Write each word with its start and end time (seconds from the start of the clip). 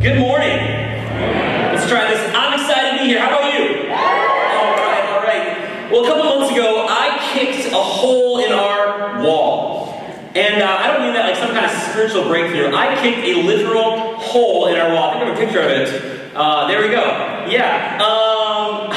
Good 0.00 0.20
morning. 0.20 0.56
Let's 0.56 1.88
try 1.88 2.08
this. 2.08 2.32
I'm 2.32 2.54
excited 2.54 2.98
to 2.98 3.02
be 3.02 3.08
here. 3.08 3.18
How 3.18 3.30
about 3.30 3.52
you? 3.52 3.90
All 3.90 4.76
right, 4.78 5.04
all 5.10 5.22
right. 5.24 5.90
Well, 5.90 6.04
a 6.04 6.06
couple 6.06 6.38
months 6.38 6.52
ago, 6.52 6.86
I 6.88 7.18
kicked 7.32 7.72
a 7.72 7.82
hole 7.82 8.38
in 8.38 8.52
our 8.52 9.20
wall. 9.24 9.92
And 10.36 10.62
uh, 10.62 10.66
I 10.68 10.86
don't 10.86 11.02
mean 11.02 11.14
that 11.14 11.26
like 11.26 11.34
some 11.34 11.50
kind 11.50 11.66
of 11.66 11.72
spiritual 11.72 12.28
breakthrough. 12.28 12.72
I 12.76 12.94
kicked 13.02 13.26
a 13.26 13.42
literal 13.42 14.14
hole 14.18 14.68
in 14.68 14.78
our 14.78 14.94
wall. 14.94 15.10
I 15.10 15.12
think 15.14 15.24
I 15.24 15.28
have 15.30 15.36
a 15.36 15.40
picture 15.44 15.60
of 15.62 15.66
it. 15.68 16.32
Uh, 16.32 16.68
there 16.68 16.80
we 16.80 16.90
go. 16.90 17.46
Yeah. 17.50 17.98
Um, 17.98 18.94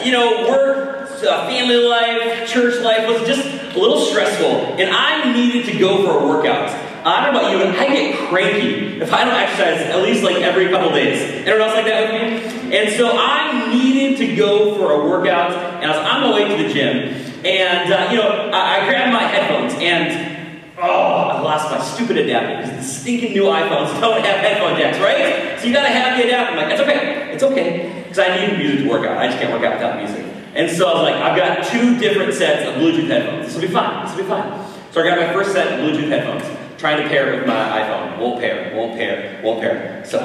you 0.06 0.10
know, 0.10 0.48
work, 0.48 1.02
uh, 1.22 1.46
family 1.48 1.76
life, 1.76 2.48
church 2.48 2.80
life 2.80 3.06
was 3.06 3.28
just 3.28 3.46
a 3.76 3.78
little 3.78 4.00
stressful. 4.00 4.80
And 4.80 4.88
I 4.88 5.34
needed 5.34 5.66
to 5.66 5.78
go 5.78 6.02
for 6.06 6.24
a 6.24 6.26
workout. 6.26 6.83
I 7.04 7.26
don't 7.26 7.34
know 7.34 7.40
about 7.40 7.52
you, 7.52 7.58
but 7.58 7.76
I 7.76 7.92
get 7.92 8.28
cranky 8.30 8.98
if 8.98 9.12
I 9.12 9.24
don't 9.24 9.34
exercise 9.34 9.80
at 9.92 10.02
least 10.02 10.24
like 10.24 10.36
every 10.36 10.70
couple 10.70 10.90
days. 10.90 11.20
Anyone 11.20 11.60
else 11.60 11.74
like 11.74 11.84
that 11.84 12.10
with 12.10 12.64
me? 12.64 12.78
And 12.78 12.96
so 12.96 13.10
I 13.12 13.68
needed 13.68 14.16
to 14.18 14.34
go 14.34 14.74
for 14.76 14.92
a 14.92 15.06
workout, 15.06 15.52
and 15.52 15.90
I 15.90 15.98
was 15.98 15.98
on 15.98 16.22
my 16.22 16.34
way 16.34 16.56
to 16.56 16.62
the 16.62 16.72
gym. 16.72 17.12
And, 17.44 17.92
uh, 17.92 18.08
you 18.10 18.16
know, 18.16 18.50
I, 18.54 18.80
I 18.80 18.88
grabbed 18.88 19.12
my 19.12 19.22
headphones, 19.22 19.74
and 19.82 20.56
oh, 20.78 21.28
I 21.28 21.40
lost 21.40 21.70
my 21.70 21.78
stupid 21.78 22.16
adapter 22.16 22.62
because 22.62 22.70
the 22.70 22.82
stinking 22.82 23.34
new 23.34 23.44
iPhones 23.44 23.88
don't 24.00 24.24
have 24.24 24.40
headphone 24.40 24.78
jacks, 24.78 24.98
right? 24.98 25.60
So 25.60 25.66
you 25.66 25.74
gotta 25.74 25.88
have 25.88 26.16
the 26.16 26.24
adapter. 26.24 26.56
I'm 26.58 26.64
like, 26.64 26.72
it's 26.72 26.80
okay, 26.80 27.32
it's 27.34 27.42
okay, 27.42 28.02
because 28.04 28.18
I 28.18 28.46
need 28.46 28.56
music 28.56 28.84
to 28.84 28.88
work 28.88 29.06
out. 29.06 29.18
I 29.18 29.26
just 29.26 29.38
can't 29.38 29.52
work 29.52 29.62
out 29.62 29.74
without 29.74 29.98
music. 29.98 30.24
And 30.54 30.74
so 30.74 30.88
I 30.88 30.94
was 30.94 31.02
like, 31.02 31.16
I've 31.16 31.36
got 31.36 31.70
two 31.70 31.98
different 31.98 32.32
sets 32.32 32.66
of 32.66 32.76
Bluetooth 32.76 33.08
headphones. 33.08 33.44
This 33.44 33.54
will 33.56 33.68
be 33.68 33.74
fine, 33.74 34.06
this 34.06 34.16
will 34.16 34.22
be 34.22 34.28
fine. 34.30 34.72
So 34.92 35.02
I 35.02 35.06
got 35.06 35.18
my 35.18 35.32
first 35.34 35.52
set 35.52 35.66
of 35.66 35.80
Bluetooth 35.80 36.08
headphones 36.08 36.63
trying 36.84 37.02
to 37.02 37.08
pair 37.08 37.32
it 37.32 37.38
with 37.38 37.46
my 37.46 37.80
iPhone. 37.80 38.18
Won't 38.18 38.40
pair, 38.40 38.76
won't 38.76 38.92
pair, 38.98 39.40
won't 39.42 39.58
pair. 39.58 40.04
So 40.04 40.18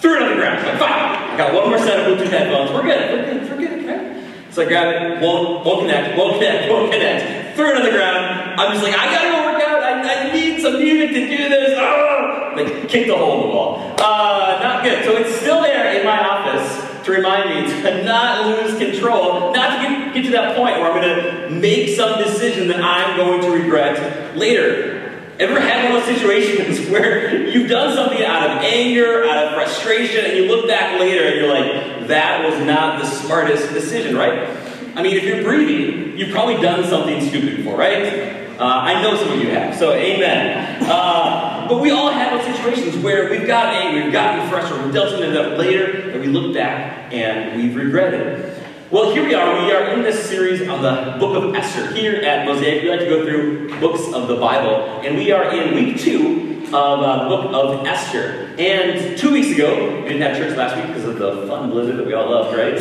threw 0.00 0.16
it 0.16 0.22
on 0.24 0.30
the 0.30 0.34
ground. 0.34 0.66
Like, 0.66 0.76
fine. 0.80 0.90
I 0.90 1.36
got 1.38 1.54
one 1.54 1.70
more 1.70 1.78
set 1.78 2.00
of 2.00 2.18
Bluetooth 2.18 2.30
headphones. 2.30 2.72
We're 2.72 2.82
good, 2.82 3.10
we're 3.12 3.24
good, 3.30 3.48
we're 3.48 3.58
good, 3.58 3.78
okay? 3.84 4.50
So 4.50 4.62
I 4.62 4.64
grab 4.66 4.90
it, 4.90 5.22
won't, 5.22 5.64
won't 5.64 5.82
connect, 5.86 6.18
won't 6.18 6.34
connect, 6.34 6.68
won't 6.68 6.90
connect. 6.90 7.54
Threw 7.54 7.70
it 7.70 7.76
on 7.76 7.84
the 7.84 7.92
ground. 7.92 8.58
I'm 8.58 8.72
just 8.72 8.82
like, 8.82 8.98
I 8.98 9.06
gotta 9.06 9.30
go 9.30 9.52
work 9.52 9.62
out. 9.62 9.82
I, 9.84 10.02
I 10.02 10.32
need 10.32 10.60
some 10.60 10.78
music 10.78 11.10
to 11.10 11.28
do 11.28 11.48
this. 11.48 11.78
Oh! 11.78 12.54
Like, 12.56 12.88
kicked 12.88 13.08
a 13.08 13.16
hole 13.16 13.42
in 13.42 13.46
the 13.46 13.54
wall. 13.54 13.94
Uh, 14.00 14.58
not 14.60 14.82
good. 14.82 15.04
So 15.04 15.12
it's 15.16 15.36
still 15.38 15.62
there 15.62 15.96
in 15.96 16.04
my 16.04 16.18
office 16.18 17.04
to 17.04 17.12
remind 17.12 17.50
me 17.50 17.70
to 17.70 18.02
not 18.04 18.46
lose 18.46 18.76
control, 18.76 19.54
not 19.54 19.76
to 19.76 19.88
get, 19.88 20.14
get 20.14 20.24
to 20.24 20.30
that 20.32 20.56
point 20.56 20.74
where 20.80 20.90
I'm 20.90 21.00
going 21.00 21.06
to 21.06 21.50
make 21.50 21.90
some 21.90 22.18
decision 22.18 22.66
that 22.66 22.82
I'm 22.82 23.16
going 23.16 23.42
to 23.42 23.50
regret 23.52 24.36
later. 24.36 24.99
Ever 25.40 25.58
had 25.58 25.90
one 25.90 26.02
of 26.02 26.06
those 26.06 26.16
situations 26.16 26.86
where 26.90 27.48
you've 27.48 27.70
done 27.70 27.96
something 27.96 28.22
out 28.22 28.50
of 28.50 28.62
anger, 28.62 29.24
out 29.24 29.46
of 29.46 29.54
frustration, 29.54 30.26
and 30.26 30.36
you 30.36 30.44
look 30.44 30.68
back 30.68 31.00
later 31.00 31.24
and 31.24 31.36
you're 31.36 31.48
like, 31.48 32.08
that 32.08 32.44
was 32.44 32.62
not 32.66 33.00
the 33.00 33.06
smartest 33.06 33.72
decision, 33.72 34.14
right? 34.14 34.50
I 34.94 35.02
mean, 35.02 35.16
if 35.16 35.24
you're 35.24 35.42
breathing, 35.42 36.18
you've 36.18 36.30
probably 36.30 36.60
done 36.60 36.86
something 36.86 37.26
stupid 37.26 37.56
before, 37.56 37.78
right? 37.78 38.50
Uh, 38.58 38.64
I 38.64 39.00
know 39.00 39.16
some 39.16 39.32
of 39.32 39.40
you 39.40 39.48
have, 39.48 39.74
so 39.78 39.94
amen. 39.94 40.84
Uh, 40.84 41.66
but 41.66 41.80
we 41.80 41.90
all 41.90 42.10
have 42.10 42.44
those 42.44 42.54
situations 42.54 43.02
where 43.02 43.30
we've 43.30 43.46
gotten 43.46 43.80
angry, 43.80 44.02
we've 44.02 44.12
gotten 44.12 44.46
frustrated, 44.50 44.84
we've 44.84 44.94
done 44.94 45.08
something 45.08 45.32
that 45.32 45.56
later, 45.56 46.10
and 46.10 46.20
we 46.20 46.26
look 46.26 46.52
back 46.52 47.10
and 47.14 47.56
we've 47.56 47.74
regretted. 47.74 48.59
Well, 48.90 49.12
here 49.12 49.24
we 49.24 49.34
are. 49.34 49.64
We 49.64 49.70
are 49.70 49.94
in 49.94 50.02
this 50.02 50.28
series 50.28 50.66
on 50.68 50.82
the 50.82 51.16
book 51.20 51.40
of 51.40 51.54
Esther. 51.54 51.94
Here 51.94 52.16
at 52.22 52.44
Mosaic, 52.44 52.82
we 52.82 52.90
like 52.90 52.98
to 52.98 53.06
go 53.06 53.24
through 53.24 53.78
books 53.78 54.12
of 54.12 54.26
the 54.26 54.34
Bible. 54.34 54.82
And 55.06 55.16
we 55.16 55.30
are 55.30 55.54
in 55.54 55.76
week 55.76 56.00
two 56.00 56.64
of 56.66 56.74
uh, 56.74 57.22
the 57.22 57.28
book 57.28 57.54
of 57.54 57.86
Esther. 57.86 58.52
And 58.58 59.16
two 59.16 59.30
weeks 59.30 59.54
ago, 59.54 60.02
we 60.02 60.08
didn't 60.08 60.22
have 60.22 60.36
church 60.36 60.56
last 60.56 60.74
week 60.74 60.88
because 60.88 61.04
of 61.04 61.20
the 61.20 61.46
fun 61.46 61.70
blizzard 61.70 61.98
that 61.98 62.06
we 62.06 62.14
all 62.14 62.28
loved, 62.30 62.58
right? 62.58 62.74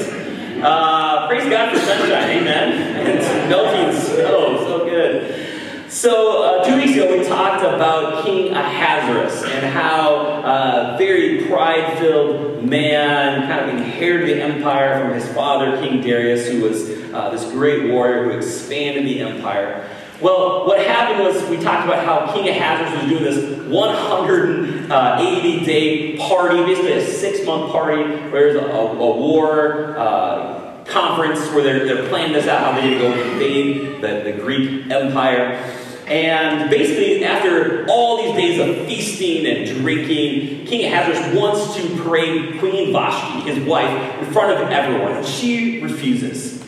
Uh, 0.64 1.28
praise 1.28 1.48
God 1.48 1.78
for 1.78 1.80
sunshine, 1.86 2.40
amen. 2.40 2.74
And 3.06 3.20
melting 3.52 4.02
snow, 4.02 4.58
so 4.66 4.86
good. 4.86 5.49
So, 5.90 6.44
uh, 6.44 6.64
two 6.66 6.76
weeks 6.76 6.92
ago, 6.92 7.18
we 7.18 7.26
talked 7.26 7.64
about 7.64 8.24
King 8.24 8.54
Ahasuerus 8.54 9.44
and 9.44 9.66
how 9.66 10.18
uh, 10.44 10.96
very 11.00 11.48
pride 11.48 11.98
filled 11.98 12.64
man 12.64 13.48
kind 13.48 13.68
of 13.68 13.76
inherited 13.76 14.38
the 14.38 14.44
empire 14.44 15.00
from 15.00 15.16
his 15.16 15.28
father, 15.30 15.82
King 15.82 16.02
Darius, 16.02 16.48
who 16.48 16.62
was 16.62 16.88
uh, 17.12 17.32
this 17.32 17.44
great 17.52 17.90
warrior 17.92 18.26
who 18.26 18.38
expanded 18.38 19.04
the 19.04 19.22
empire. 19.22 19.90
Well, 20.22 20.68
what 20.68 20.86
happened 20.86 21.24
was 21.24 21.44
we 21.50 21.58
talked 21.58 21.88
about 21.88 22.06
how 22.06 22.36
King 22.36 22.50
Ahasuerus 22.50 22.94
was 22.94 23.10
doing 23.10 23.24
this 23.24 23.68
180 23.68 25.66
day 25.66 26.18
party, 26.18 26.58
basically 26.66 26.94
a 26.94 27.04
six 27.04 27.44
month 27.48 27.72
party, 27.72 28.04
where 28.30 28.54
there's 28.54 28.58
a, 28.58 28.68
a, 28.68 28.94
war. 28.94 29.98
Uh, 29.98 30.60
conference 30.90 31.40
where 31.52 31.64
they're, 31.64 31.86
they're 31.86 32.10
planning 32.10 32.34
this 32.34 32.48
out, 32.48 32.74
how 32.74 32.82
they 32.82 32.90
did 32.90 33.00
go 33.00 33.12
invade 33.12 34.02
the, 34.02 34.32
the 34.32 34.42
Greek 34.42 34.90
Empire. 34.90 35.79
And 36.10 36.72
basically, 36.72 37.24
after 37.24 37.86
all 37.88 38.18
these 38.24 38.36
days 38.36 38.60
of 38.60 38.88
feasting 38.88 39.46
and 39.46 39.80
drinking, 39.80 40.66
King 40.66 40.92
Ahasuerus 40.92 41.36
wants 41.36 41.76
to 41.76 42.04
parade 42.04 42.60
Queen 42.60 42.92
Vashti, 42.92 43.50
his 43.50 43.64
wife, 43.68 44.20
in 44.20 44.34
front 44.34 44.60
of 44.60 44.70
everyone, 44.72 45.18
and 45.18 45.26
she 45.26 45.82
refuses. 45.82 46.66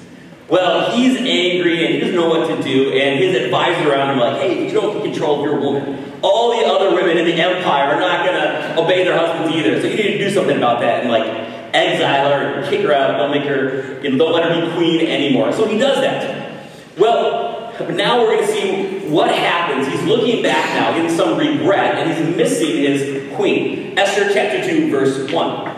Well, 0.47 0.95
he's 0.95 1.17
angry 1.17 1.85
and 1.85 1.95
he 1.95 1.99
doesn't 2.01 2.15
know 2.15 2.29
what 2.29 2.55
to 2.55 2.61
do, 2.61 2.91
and 2.91 3.19
his 3.19 3.35
advisor 3.35 3.89
around 3.89 4.11
him 4.11 4.19
like, 4.19 4.41
hey, 4.41 4.67
you 4.67 4.73
don't 4.73 5.01
control 5.01 5.41
your 5.43 5.59
woman. 5.59 6.13
All 6.21 6.51
the 6.59 6.65
other 6.65 6.93
women 6.93 7.17
in 7.17 7.25
the 7.25 7.33
empire 7.33 7.95
are 7.95 7.99
not 7.99 8.25
going 8.25 8.39
to 8.39 8.79
obey 8.79 9.03
their 9.03 9.17
husbands 9.17 9.55
either, 9.55 9.81
so 9.81 9.87
you 9.87 9.95
need 9.95 10.17
to 10.17 10.17
do 10.19 10.29
something 10.29 10.57
about 10.57 10.81
that. 10.81 11.01
And 11.01 11.09
like, 11.09 11.25
exile 11.73 12.29
her, 12.29 12.59
and 12.59 12.69
kick 12.69 12.81
her 12.81 12.93
out, 12.93 13.17
don't 13.17 13.31
make 13.31 13.47
her, 13.47 14.01
you 14.03 14.11
know, 14.11 14.17
don't 14.17 14.33
let 14.33 14.51
her 14.51 14.65
be 14.65 14.75
queen 14.75 15.07
anymore. 15.07 15.51
So 15.53 15.65
he 15.65 15.79
does 15.79 16.01
that. 16.01 16.69
Well, 16.97 17.50
now 17.89 18.19
we're 18.19 18.35
going 18.35 18.47
to 18.47 18.53
see 18.53 19.09
what 19.09 19.33
happens. 19.33 19.87
He's 19.87 20.03
looking 20.03 20.43
back 20.43 20.65
now 20.73 21.03
in 21.03 21.09
some 21.15 21.37
regret, 21.37 21.95
and 21.95 22.11
he's 22.11 22.35
missing 22.35 22.77
his 22.77 23.33
queen. 23.35 23.97
Esther 23.97 24.33
chapter 24.33 24.67
2, 24.67 24.91
verse 24.91 25.31
1. 25.31 25.77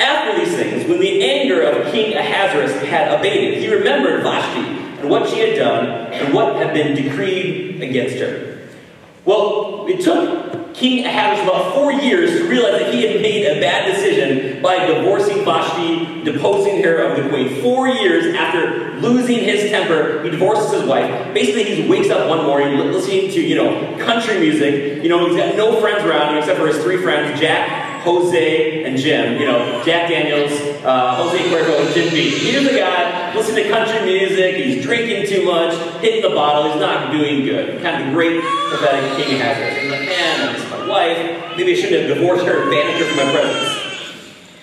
After 0.00 0.38
these 0.38 0.54
things, 0.54 0.88
when 0.88 1.00
the 1.00 1.22
anger 1.22 1.62
of 1.62 1.92
King 1.92 2.16
Ahasuerus 2.16 2.72
had 2.82 3.12
abated, 3.18 3.62
he 3.62 3.72
remembered 3.72 4.22
Vashti 4.22 4.60
and 5.00 5.10
what 5.10 5.28
she 5.28 5.40
had 5.40 5.56
done 5.56 5.86
and 6.12 6.32
what 6.32 6.56
had 6.56 6.72
been 6.72 6.94
decreed 6.94 7.82
against 7.82 8.16
her. 8.16 8.58
Well, 9.24 9.86
it 9.88 10.00
took 10.00 10.59
King 10.80 11.04
Ahasuerus 11.04 11.42
about 11.46 11.74
four 11.74 11.92
years 11.92 12.38
to 12.38 12.48
realize 12.48 12.80
that 12.80 12.94
he 12.94 13.02
had 13.02 13.20
made 13.20 13.44
a 13.44 13.60
bad 13.60 13.92
decision 13.92 14.62
by 14.62 14.86
divorcing 14.86 15.44
Vashti, 15.44 16.24
deposing 16.24 16.82
her 16.82 17.02
of 17.02 17.22
the 17.22 17.28
queen. 17.28 17.60
Four 17.60 17.88
years 17.88 18.34
after 18.34 18.94
losing 18.98 19.40
his 19.40 19.70
temper, 19.70 20.22
he 20.22 20.30
divorces 20.30 20.80
his 20.80 20.84
wife. 20.88 21.34
Basically, 21.34 21.64
he 21.64 21.86
wakes 21.86 22.08
up 22.08 22.30
one 22.30 22.46
morning 22.46 22.78
listening 22.78 23.30
to, 23.30 23.42
you 23.42 23.56
know, 23.56 23.98
country 23.98 24.40
music. 24.40 25.02
You 25.02 25.10
know, 25.10 25.28
he's 25.28 25.36
got 25.36 25.54
no 25.54 25.78
friends 25.82 26.02
around 26.02 26.32
him 26.32 26.38
except 26.38 26.58
for 26.58 26.68
his 26.68 26.82
three 26.82 27.02
friends, 27.02 27.38
Jack, 27.38 28.02
Jose 28.02 28.84
and 28.84 28.96
Jim. 28.96 29.38
You 29.38 29.48
know, 29.48 29.84
Jack 29.84 30.08
Daniels, 30.08 30.52
uh, 30.82 31.16
Jose 31.16 31.44
Cuervo, 31.50 31.84
and 31.84 31.94
Jim 31.94 32.08
Beam. 32.08 32.40
Here's 32.40 32.66
a 32.66 32.78
guy 32.78 33.34
listening 33.34 33.64
to 33.64 33.70
country 33.70 34.00
music. 34.06 34.56
He's 34.56 34.82
drinking 34.82 35.28
too 35.28 35.44
much, 35.44 35.74
hitting 36.00 36.22
the 36.22 36.34
bottle. 36.34 36.72
He's 36.72 36.80
not 36.80 37.12
doing 37.12 37.44
good. 37.44 37.82
Kind 37.82 38.00
of 38.00 38.08
the 38.08 38.14
great, 38.14 38.40
pathetic 38.70 39.22
King 39.22 39.38
Ahasuerus. 39.38 39.76
He's 39.76 39.90
my 39.90 40.10
wife. 40.90 41.56
Maybe 41.56 41.72
I 41.72 41.74
shouldn't 41.74 42.08
have 42.08 42.18
divorced 42.18 42.44
her 42.44 42.62
and 42.62 42.70
banished 42.70 42.98
her 42.98 43.06
from 43.06 43.16
my 43.16 43.32
presence. 43.32 43.80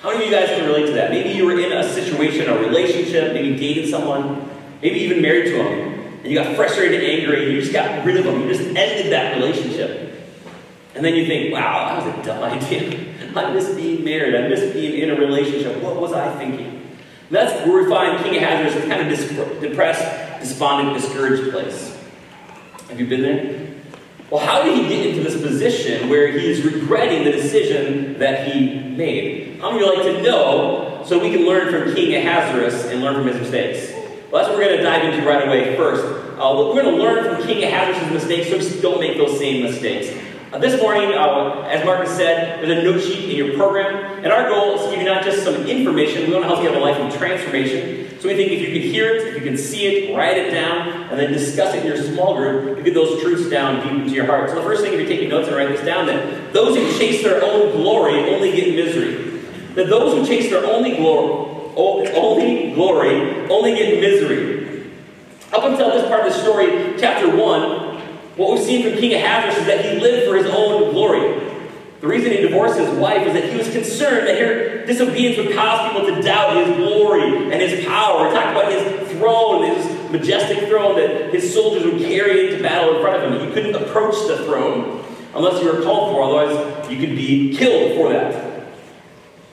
How 0.02 0.12
many 0.12 0.26
of 0.26 0.32
you 0.32 0.38
guys 0.38 0.50
can 0.50 0.66
relate 0.68 0.86
to 0.88 0.94
that? 0.94 1.10
Maybe 1.10 1.30
you 1.30 1.46
were 1.46 1.58
in 1.58 1.72
a 1.72 1.84
situation, 1.92 2.50
a 2.50 2.58
relationship, 2.60 3.34
maybe 3.34 3.58
dated 3.58 3.90
someone, 3.90 4.50
maybe 4.82 5.00
even 5.00 5.22
married 5.22 5.46
to 5.46 5.64
him, 5.64 6.20
and 6.20 6.28
you 6.28 6.36
got 6.36 6.56
frustrated 6.56 7.02
and 7.02 7.04
angry, 7.04 7.46
and 7.46 7.54
you 7.54 7.62
just 7.62 7.74
got 7.74 8.06
rid 8.06 8.18
of 8.18 8.26
them. 8.26 8.42
You 8.42 8.48
just 8.48 8.62
ended 8.76 9.12
that 9.12 9.36
relationship. 9.36 10.04
And 10.94 11.04
then 11.04 11.16
you 11.16 11.26
think, 11.26 11.54
wow, 11.54 12.00
that 12.00 12.06
was 12.06 12.20
a 12.20 12.24
dumb 12.24 12.44
idea. 12.52 13.08
I 13.36 13.54
miss 13.54 13.74
being 13.76 14.04
married. 14.04 14.36
I 14.36 14.48
miss 14.48 14.74
being 14.74 15.02
in 15.02 15.12
a 15.12 15.16
relationship. 15.16 15.82
What 15.82 16.00
was 16.00 16.14
I 16.14 16.36
thinking? 16.38 16.66
And 16.66 17.36
that's 17.36 17.68
where 17.68 17.84
we 17.84 17.90
find 17.90 18.24
King 18.24 18.42
Ahasuerus 18.42 18.88
kind 18.88 19.12
of 19.12 19.62
depressed, 19.62 20.40
despondent, 20.40 21.00
discouraged 21.00 21.52
place. 21.52 21.96
Have 22.90 23.00
you 23.00 23.08
been 23.08 23.22
there? 23.22 23.67
Well, 24.30 24.46
how 24.46 24.62
did 24.64 24.76
he 24.76 24.90
get 24.90 25.08
into 25.08 25.24
this 25.24 25.42
position 25.42 26.10
where 26.10 26.28
he 26.28 26.52
is 26.52 26.62
regretting 26.62 27.24
the 27.24 27.32
decision 27.32 28.20
that 28.20 28.50
he 28.50 28.78
made? 28.78 29.62
Of 29.62 29.76
you 29.76 29.96
like 29.96 30.04
to 30.04 30.22
know 30.22 31.02
so 31.06 31.18
we 31.18 31.32
can 31.32 31.46
learn 31.46 31.72
from 31.72 31.96
King 31.96 32.14
Ahasuerus 32.16 32.88
and 32.88 33.02
learn 33.02 33.16
from 33.16 33.28
his 33.28 33.38
mistakes? 33.38 33.94
Well, 34.30 34.42
that's 34.42 34.50
what 34.50 34.58
we're 34.58 34.66
going 34.66 34.78
to 34.80 34.84
dive 34.84 35.14
into 35.14 35.26
right 35.26 35.48
away 35.48 35.78
first. 35.78 36.04
Uh, 36.38 36.54
we're 36.58 36.82
going 36.82 36.94
to 36.94 37.02
learn 37.02 37.36
from 37.36 37.48
King 37.48 37.64
Ahasuerus' 37.64 38.12
mistakes 38.12 38.50
so 38.50 38.58
we 38.58 38.82
don't 38.82 39.00
make 39.00 39.16
those 39.16 39.40
same 39.40 39.64
mistakes. 39.64 40.10
Uh, 40.52 40.58
this 40.60 40.82
morning, 40.82 41.12
uh, 41.12 41.68
as 41.68 41.84
Marcus 41.84 42.16
said, 42.16 42.64
there's 42.64 42.80
a 42.80 42.82
note 42.82 43.02
sheet 43.02 43.30
in 43.30 43.36
your 43.36 43.58
program, 43.58 44.24
and 44.24 44.32
our 44.32 44.48
goal 44.48 44.76
is 44.76 44.86
to 44.86 44.92
give 44.92 45.00
you 45.00 45.06
not 45.06 45.22
just 45.22 45.44
some 45.44 45.68
information, 45.68 46.26
we 46.26 46.32
want 46.32 46.44
to 46.44 46.48
help 46.48 46.64
you 46.64 46.70
have 46.70 46.78
a 46.78 46.80
life 46.80 46.96
of 46.96 47.14
transformation. 47.20 48.18
So 48.22 48.30
we 48.30 48.36
think 48.38 48.54
if 48.54 48.62
you 48.62 48.68
can 48.68 48.82
hear 48.82 49.14
it, 49.14 49.28
if 49.28 49.36
you 49.36 49.42
can 49.42 49.58
see 49.58 49.88
it, 49.88 50.16
write 50.16 50.38
it 50.38 50.52
down, 50.52 50.88
and 51.10 51.20
then 51.20 51.34
discuss 51.34 51.76
it 51.76 51.82
in 51.82 51.88
your 51.88 51.98
small 51.98 52.38
group, 52.38 52.78
you 52.78 52.84
get 52.86 52.94
those 52.94 53.22
truths 53.22 53.50
down 53.50 53.84
deep 53.84 54.04
into 54.04 54.12
your 54.12 54.26
heart. 54.26 54.50
So 54.50 54.56
the 54.56 54.62
first 54.62 54.84
thing, 54.84 54.94
if 54.94 55.00
you're 55.02 55.10
taking 55.10 55.28
notes 55.28 55.50
and 55.50 55.58
write 55.58 55.68
this 55.68 55.86
down, 55.86 56.06
that 56.08 56.54
those 56.54 56.78
who 56.78 56.98
chase 56.98 57.22
their 57.24 57.44
own 57.44 57.74
glory 57.74 58.14
only 58.34 58.54
get 58.54 58.74
misery. 58.74 59.42
That 59.76 59.90
those 59.90 60.14
who 60.14 60.26
chase 60.26 60.50
their 60.50 60.66
only 60.66 60.96
glory, 60.96 61.76
only 61.76 62.74
glory, 62.74 63.50
only 63.50 63.76
get 63.76 64.00
misery. 64.00 64.88
Up 65.52 65.66
until 65.66 65.92
this 65.92 66.08
part 66.08 66.26
of 66.26 66.32
the 66.32 66.40
story, 66.40 66.96
chapter 66.98 67.36
1, 67.36 67.87
what 68.38 68.54
we've 68.54 68.64
seen 68.64 68.84
from 68.84 69.00
King 69.00 69.16
Ahasuerus 69.16 69.58
is 69.58 69.66
that 69.66 69.84
he 69.84 70.00
lived 70.00 70.30
for 70.30 70.38
his 70.38 70.46
own 70.46 70.92
glory. 70.94 71.44
The 72.00 72.08
reason 72.08 72.32
he 72.32 72.38
divorced 72.38 72.78
his 72.78 72.90
wife 73.00 73.26
is 73.26 73.34
that 73.34 73.50
he 73.50 73.58
was 73.58 73.70
concerned 73.72 74.28
that 74.28 74.40
her 74.40 74.86
disobedience 74.86 75.38
would 75.38 75.56
cause 75.56 75.92
people 75.92 76.08
to 76.08 76.22
doubt 76.22 76.56
his 76.56 76.78
glory 76.78 77.52
and 77.52 77.54
his 77.54 77.84
power. 77.86 78.28
He 78.28 78.36
talked 78.36 78.52
about 78.52 78.72
his 78.72 79.12
throne, 79.14 79.76
his 79.76 80.12
majestic 80.12 80.70
throne 80.70 80.96
that 80.98 81.34
his 81.34 81.52
soldiers 81.52 81.92
would 81.92 82.00
carry 82.00 82.48
into 82.48 82.62
battle 82.62 82.96
in 82.96 83.02
front 83.02 83.24
of 83.24 83.34
him. 83.34 83.48
You 83.48 83.54
couldn't 83.54 83.76
approach 83.76 84.16
the 84.28 84.46
throne 84.46 85.04
unless 85.34 85.62
you 85.62 85.74
were 85.74 85.82
called 85.82 86.14
for, 86.14 86.22
otherwise 86.22 86.90
you 86.92 87.00
could 87.00 87.16
be 87.16 87.58
killed 87.58 87.98
for 87.98 88.14
that. 88.14 88.58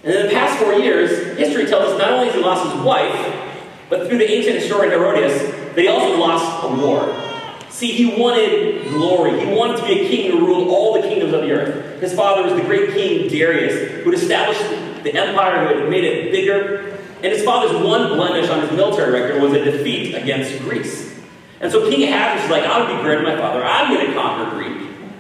And 0.03 0.13
in 0.13 0.27
the 0.27 0.33
past 0.33 0.63
four 0.63 0.75
years, 0.75 1.39
history 1.39 1.65
tells 1.65 1.93
us 1.93 1.99
not 1.99 2.13
only 2.13 2.27
has 2.27 2.35
he 2.35 2.43
lost 2.43 2.71
his 2.71 2.85
wife, 2.85 3.51
but 3.89 4.07
through 4.07 4.19
the 4.19 4.31
ancient 4.31 4.57
historian 4.57 4.91
Herodotus, 4.91 5.41
that 5.75 5.79
he 5.79 5.89
also 5.89 6.19
lost 6.19 6.65
a 6.65 6.69
war. 6.69 7.34
See, 7.75 7.91
he 7.91 8.21
wanted 8.21 8.89
glory. 8.89 9.45
He 9.45 9.53
wanted 9.53 9.79
to 9.79 9.85
be 9.85 10.03
a 10.03 10.09
king 10.09 10.31
to 10.31 10.39
rule 10.39 10.73
all 10.73 10.95
the 10.95 11.09
kingdoms 11.09 11.33
of 11.33 11.41
the 11.41 11.51
earth. 11.51 12.01
His 12.01 12.15
father 12.15 12.45
was 12.45 12.53
the 12.53 12.63
great 12.63 12.91
king 12.91 13.29
Darius, 13.29 14.05
who 14.05 14.13
had 14.13 14.21
established 14.21 14.63
the 15.03 15.13
empire, 15.13 15.67
who 15.67 15.81
had 15.81 15.91
made 15.91 16.05
it 16.05 16.31
bigger. 16.31 16.97
And 17.17 17.33
his 17.33 17.43
father's 17.43 17.73
one 17.85 18.11
blemish 18.11 18.49
on 18.49 18.61
his 18.61 18.71
military 18.71 19.11
record 19.21 19.43
was 19.43 19.55
a 19.55 19.65
defeat 19.65 20.15
against 20.15 20.57
Greece. 20.61 21.19
And 21.61 21.73
so 21.73 21.91
King 21.91 22.05
Ahasuerus 22.05 22.45
is 22.45 22.51
like, 22.53 22.63
I 22.63 22.79
would 22.79 22.97
be 22.97 23.03
greater 23.03 23.25
than 23.25 23.35
my 23.35 23.41
father. 23.41 23.65
I'm 23.65 23.93
going 23.93 24.07
to 24.07 24.15
conquer 24.15 24.57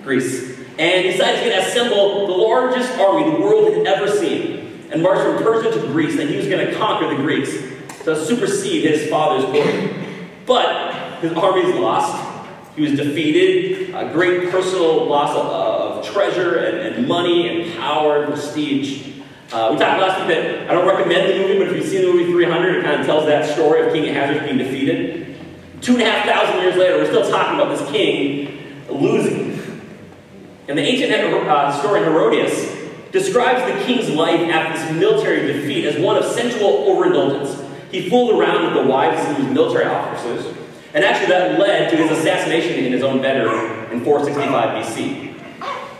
Greece. 0.04 0.56
And 0.78 1.04
he 1.04 1.10
decides 1.10 1.40
he's 1.40 1.50
going 1.50 1.60
to 1.60 1.68
assemble 1.68 2.28
the 2.28 2.34
largest 2.34 2.96
army 3.00 3.32
the 3.32 3.40
world 3.40 3.74
had 3.74 3.86
ever 3.88 4.08
seen 4.08 4.86
and 4.92 5.02
march 5.02 5.18
from 5.18 5.42
Persia 5.42 5.72
to 5.72 5.86
Greece. 5.88 6.20
And 6.20 6.30
he 6.30 6.36
was 6.36 6.46
going 6.46 6.64
to 6.64 6.72
conquer 6.76 7.08
the 7.08 7.20
Greeks 7.20 7.50
to 8.04 8.24
supersede 8.24 8.84
his 8.84 9.10
father's 9.10 9.44
glory. 9.46 10.06
But 10.46 11.18
his 11.20 11.32
army's 11.32 11.74
lost. 11.74 12.33
He 12.76 12.82
was 12.82 12.96
defeated, 12.96 13.94
a 13.94 14.10
great 14.12 14.50
personal 14.50 15.06
loss 15.06 15.30
of, 15.30 15.46
of 15.46 16.12
treasure 16.12 16.56
and, 16.56 16.96
and, 16.96 17.06
money 17.06 17.48
and 17.48 17.72
power 17.78 18.24
and 18.24 18.32
prestige. 18.32 19.20
Uh, 19.52 19.68
we 19.72 19.78
talked 19.78 20.00
last 20.00 20.18
week 20.18 20.28
that 20.28 20.68
I 20.68 20.74
don't 20.74 20.86
recommend 20.86 21.30
the 21.30 21.38
movie, 21.38 21.58
but 21.58 21.68
if 21.68 21.76
you've 21.76 21.86
seen 21.86 22.02
the 22.02 22.12
movie 22.12 22.32
300, 22.32 22.76
it 22.76 22.84
kind 22.84 23.00
of 23.00 23.06
tells 23.06 23.26
that 23.26 23.48
story 23.54 23.86
of 23.86 23.92
King 23.92 24.08
Ahasuerus 24.08 24.42
being 24.42 24.58
defeated. 24.58 25.36
Two 25.82 25.92
and 25.92 26.02
a 26.02 26.10
half 26.10 26.26
thousand 26.26 26.62
years 26.62 26.76
later, 26.76 26.96
we're 26.96 27.06
still 27.06 27.30
talking 27.30 27.60
about 27.60 27.78
this 27.78 27.88
king 27.90 28.82
losing. 28.88 29.52
And 30.66 30.76
the 30.76 30.82
ancient 30.82 31.12
uh, 31.12 31.72
historian 31.72 32.04
Herodotus 32.04 32.74
describes 33.12 33.60
the 33.72 33.84
king's 33.84 34.10
life 34.10 34.40
after 34.40 34.82
this 34.82 34.98
military 34.98 35.46
defeat 35.46 35.84
as 35.84 36.02
one 36.02 36.16
of 36.16 36.24
sensual 36.24 36.88
overindulgence. 36.88 37.62
He 37.92 38.10
fooled 38.10 38.40
around 38.40 38.64
with 38.64 38.82
the 38.82 38.90
wives 38.90 39.30
of 39.30 39.36
his 39.36 39.46
military 39.46 39.84
officers 39.84 40.52
and 40.94 41.04
actually, 41.04 41.26
that 41.26 41.58
led 41.58 41.90
to 41.90 41.96
his 41.96 42.18
assassination 42.18 42.84
in 42.84 42.92
his 42.92 43.02
own 43.02 43.20
bedroom 43.20 43.92
in 43.92 44.04
465 44.04 44.84
BC. 44.84 45.34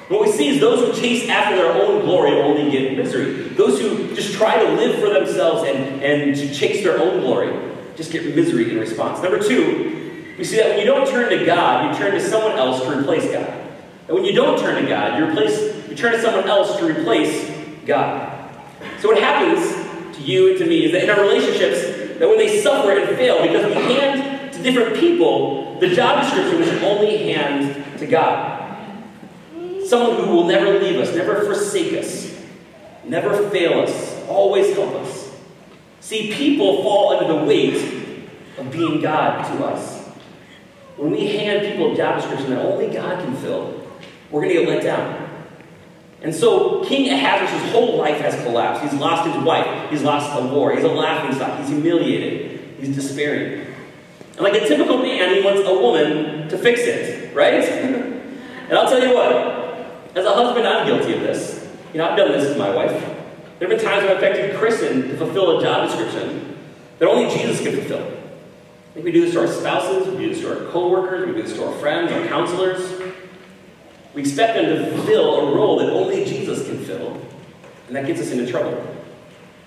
What 0.09 0.21
we 0.21 0.31
see 0.31 0.49
is 0.49 0.61
those 0.61 0.87
who 0.87 1.01
chase 1.03 1.29
after 1.29 1.57
their 1.57 1.73
own 1.73 2.03
glory 2.03 2.33
only 2.41 2.71
get 2.71 2.97
misery. 2.97 3.49
Those 3.49 3.81
who 3.81 4.15
just 4.15 4.35
try 4.35 4.63
to 4.63 4.73
live 4.75 5.01
for 5.01 5.09
themselves 5.09 5.69
and, 5.69 6.01
and 6.03 6.37
to 6.37 6.55
chase 6.55 6.85
their 6.85 7.01
own 7.01 7.21
glory 7.21 7.75
just 7.97 8.13
get 8.13 8.37
misery 8.37 8.71
in 8.71 8.79
response. 8.79 9.23
Number 9.23 9.43
two, 9.43 10.35
we 10.37 10.45
see 10.45 10.57
that 10.57 10.71
when 10.71 10.79
you 10.79 10.85
don't 10.85 11.09
turn 11.09 11.31
to 11.31 11.45
God, 11.45 11.93
you 11.93 11.99
turn 11.99 12.13
to 12.13 12.21
someone 12.21 12.53
else 12.53 12.83
to 12.83 12.99
replace 12.99 13.25
God. 13.33 13.49
And 14.07 14.17
when 14.17 14.25
you 14.25 14.33
don't 14.33 14.59
turn 14.59 14.83
to 14.83 14.89
God, 14.89 15.19
you, 15.19 15.27
replace, 15.27 15.89
you 15.89 15.97
turn 15.97 16.13
to 16.13 16.21
someone 16.21 16.49
else 16.49 16.77
to 16.79 16.87
replace 16.87 17.51
God. 17.87 18.51
So 19.01 19.09
what 19.09 19.19
happens 19.19 20.17
to 20.17 20.23
you 20.23 20.51
and 20.51 20.59
to 20.59 20.67
me 20.67 20.85
is 20.85 20.93
that 20.93 21.05
in 21.05 21.11
our 21.11 21.21
relationships, 21.21 22.19
that 22.19 22.29
when 22.29 22.39
they 22.39 22.61
suffer 22.61 22.93
and 22.93 23.17
fail 23.17 23.43
because 23.43 23.67
we 23.67 23.73
hand 23.95 24.34
different 24.65 24.97
people 24.97 25.79
the 25.79 25.95
job 25.95 26.25
description 26.25 26.65
should 26.65 26.83
only 26.83 27.33
hand 27.33 27.99
to 27.99 28.07
God. 28.07 28.77
Someone 29.87 30.25
who 30.25 30.35
will 30.35 30.47
never 30.47 30.79
leave 30.79 30.99
us, 30.99 31.15
never 31.15 31.45
forsake 31.45 31.93
us, 31.93 32.35
never 33.05 33.51
fail 33.51 33.83
us, 33.83 34.25
always 34.29 34.75
help 34.75 34.95
us. 34.95 35.31
See, 36.01 36.33
people 36.33 36.83
fall 36.83 37.15
under 37.15 37.33
the 37.33 37.45
weight 37.45 38.29
of 38.57 38.71
being 38.71 39.01
God 39.01 39.45
to 39.45 39.65
us. 39.65 40.03
When 40.97 41.11
we 41.11 41.27
hand 41.37 41.67
people 41.67 41.93
a 41.93 41.97
job 41.97 42.21
description 42.21 42.51
that 42.51 42.65
only 42.65 42.93
God 42.93 43.23
can 43.23 43.37
fill, 43.37 43.83
we're 44.31 44.43
going 44.43 44.55
to 44.55 44.61
get 44.61 44.69
let 44.69 44.83
down. 44.83 45.31
And 46.23 46.35
so 46.35 46.83
King 46.85 47.13
Ahasuerus' 47.13 47.73
whole 47.73 47.99
life 47.99 48.19
has 48.21 48.35
collapsed. 48.43 48.83
He's 48.83 48.99
lost 48.99 49.31
his 49.31 49.45
wife. 49.45 49.91
He's 49.91 50.03
lost 50.03 50.41
a 50.41 50.47
war. 50.47 50.75
He's 50.75 50.85
a 50.85 50.89
laughingstock. 50.89 51.59
He's 51.61 51.69
humiliated. 51.69 52.79
He's 52.79 52.95
despairing. 52.95 53.64
And 54.37 54.41
like 54.41 54.55
a 54.55 54.67
typical 54.67 54.99
man, 54.99 55.35
he 55.35 55.43
wants 55.43 55.67
a 55.69 55.73
woman 55.73 56.49
to 56.49 56.59
fix 56.59 56.81
it, 56.81 57.35
right? 57.35 57.55
and 57.65 58.73
I'll 58.73 58.89
tell 58.89 59.03
you 59.03 59.15
what, 59.15 60.17
as 60.17 60.25
a 60.25 60.35
husband, 60.35 60.67
I'm 60.67 60.87
guilty 60.87 61.15
of 61.15 61.21
this. 61.21 61.69
You 61.93 61.99
know, 61.99 62.11
I've 62.11 62.17
done 62.17 62.33
this 62.33 62.53
to 62.53 62.59
my 62.59 62.75
wife. 62.75 62.91
There 62.91 63.69
have 63.69 63.79
been 63.79 63.79
times 63.79 64.03
when 64.03 64.17
I've 64.17 64.23
expected 64.23 64.57
Kristen 64.57 65.09
to 65.09 65.17
fulfill 65.17 65.59
a 65.59 65.63
job 65.63 65.89
description 65.89 66.59
that 66.99 67.09
only 67.09 67.33
Jesus 67.35 67.61
can 67.61 67.77
fulfill. 67.77 68.05
I 68.05 68.95
think 68.95 69.05
we 69.05 69.13
do 69.13 69.25
this 69.25 69.35
to 69.35 69.41
our 69.41 69.49
spouses, 69.49 70.09
we 70.09 70.27
do 70.27 70.29
this 70.29 70.41
to 70.41 70.67
our 70.67 70.71
coworkers, 70.71 71.27
we 71.27 71.35
do 71.35 71.43
this 71.43 71.55
to 71.55 71.67
our 71.67 71.75
friends, 71.79 72.13
our 72.13 72.27
counselors. 72.27 73.01
We 74.15 74.23
expect 74.23 74.55
them 74.55 74.67
to 74.67 74.91
fulfill 74.97 75.49
a 75.49 75.55
role 75.55 75.79
that 75.79 75.91
only 75.91 76.25
Jesus 76.25 76.67
can 76.67 76.85
fill, 76.85 77.21
and 77.89 77.97
that 77.97 78.07
gets 78.07 78.21
us 78.21 78.31
into 78.31 78.51
trouble. 78.51 78.87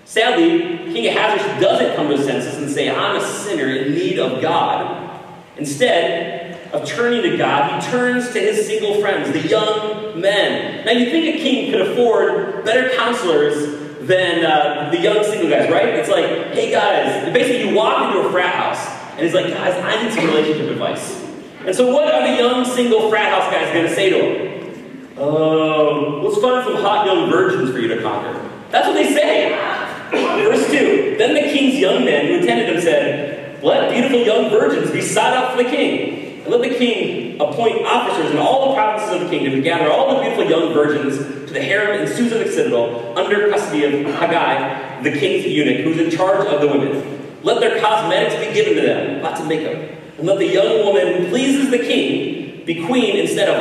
Sadly, 0.08 0.90
King 0.90 1.14
Ahasuerus 1.14 1.60
doesn't 1.60 1.94
come 1.94 2.08
to 2.08 2.16
his 2.16 2.24
senses 2.24 2.56
and 2.56 2.70
say, 2.70 2.88
I'm 2.88 3.16
a 3.16 3.20
sinner 3.20 3.66
in 3.66 3.92
need 3.92 4.18
of 4.18 4.40
God. 4.40 5.20
Instead 5.58 6.72
of 6.72 6.88
turning 6.88 7.30
to 7.30 7.36
God, 7.36 7.82
he 7.82 7.90
turns 7.90 8.32
to 8.32 8.40
his 8.40 8.66
single 8.66 9.02
friends, 9.02 9.30
the 9.30 9.46
young 9.46 10.18
men. 10.18 10.86
Now, 10.86 10.92
you 10.92 11.10
think 11.10 11.36
a 11.36 11.38
king 11.38 11.70
could 11.70 11.82
afford 11.82 12.64
better 12.64 12.96
counselors 12.96 14.06
than 14.08 14.46
uh, 14.46 14.88
the 14.90 14.98
young 14.98 15.22
single 15.24 15.50
guys, 15.50 15.70
right? 15.70 15.88
It's 15.88 16.08
like, 16.08 16.54
hey 16.54 16.70
guys, 16.70 17.30
basically 17.34 17.68
you 17.68 17.76
walk 17.76 18.10
into 18.10 18.26
a 18.26 18.32
frat 18.32 18.54
house, 18.54 18.88
and 19.10 19.20
he's 19.20 19.34
like, 19.34 19.48
guys, 19.48 19.74
I 19.74 20.02
need 20.02 20.14
some 20.14 20.24
relationship 20.24 20.70
advice. 20.70 21.22
And 21.66 21.76
so, 21.76 21.92
what 21.92 22.14
are 22.14 22.26
the 22.26 22.42
young 22.42 22.64
single 22.64 23.10
frat 23.10 23.28
house 23.28 23.52
guys 23.52 23.74
going 23.74 23.86
to 23.86 23.94
say 23.94 24.08
to 24.08 24.16
him? 24.16 25.18
Um, 25.18 26.24
let's 26.24 26.40
find 26.40 26.64
some 26.64 26.76
hot 26.76 27.04
young 27.04 27.30
virgins 27.30 27.72
for 27.72 27.78
you 27.78 27.88
to 27.88 28.00
conquer. 28.00 28.50
That's 28.70 28.86
what 28.86 28.94
they 28.94 29.12
say. 29.12 29.76
Verse 30.10 30.66
2 30.66 31.16
Then 31.18 31.34
the 31.34 31.42
king's 31.42 31.78
young 31.78 32.04
men 32.04 32.26
who 32.26 32.40
attended 32.40 32.74
him 32.74 32.80
said, 32.80 33.62
Let 33.62 33.90
beautiful 33.92 34.20
young 34.20 34.50
virgins 34.50 34.90
be 34.90 35.00
sought 35.02 35.34
out 35.34 35.56
for 35.56 35.62
the 35.62 35.68
king, 35.68 36.42
and 36.42 36.48
let 36.48 36.62
the 36.62 36.76
king 36.76 37.40
appoint 37.40 37.84
officers 37.86 38.32
in 38.32 38.38
all 38.38 38.68
the 38.68 38.74
provinces 38.74 39.14
of 39.14 39.20
the 39.20 39.28
kingdom 39.28 39.52
to 39.54 39.62
gather 39.62 39.90
all 39.90 40.14
the 40.14 40.20
beautiful 40.20 40.44
young 40.44 40.72
virgins 40.72 41.18
to 41.18 41.52
the 41.52 41.62
harem 41.62 42.00
in 42.00 42.06
Susa 42.06 42.38
the 42.38 42.50
citadel 42.50 43.16
under 43.18 43.50
custody 43.50 43.84
of 43.84 43.92
Hegai, 43.92 45.02
the 45.02 45.12
king's 45.12 45.46
eunuch, 45.46 45.84
who's 45.84 45.98
in 45.98 46.10
charge 46.10 46.46
of 46.46 46.60
the 46.60 46.66
women. 46.66 47.40
Let 47.42 47.60
their 47.60 47.80
cosmetics 47.80 48.44
be 48.44 48.52
given 48.52 48.74
to 48.74 48.80
them, 48.80 49.22
lots 49.22 49.40
of 49.40 49.46
makeup. 49.46 49.96
And 50.18 50.26
let 50.26 50.38
the 50.38 50.46
young 50.46 50.84
woman 50.84 51.22
who 51.22 51.28
pleases 51.28 51.70
the 51.70 51.78
king 51.78 52.64
be 52.64 52.84
queen 52.86 53.16
instead 53.16 53.48
of 53.48 53.56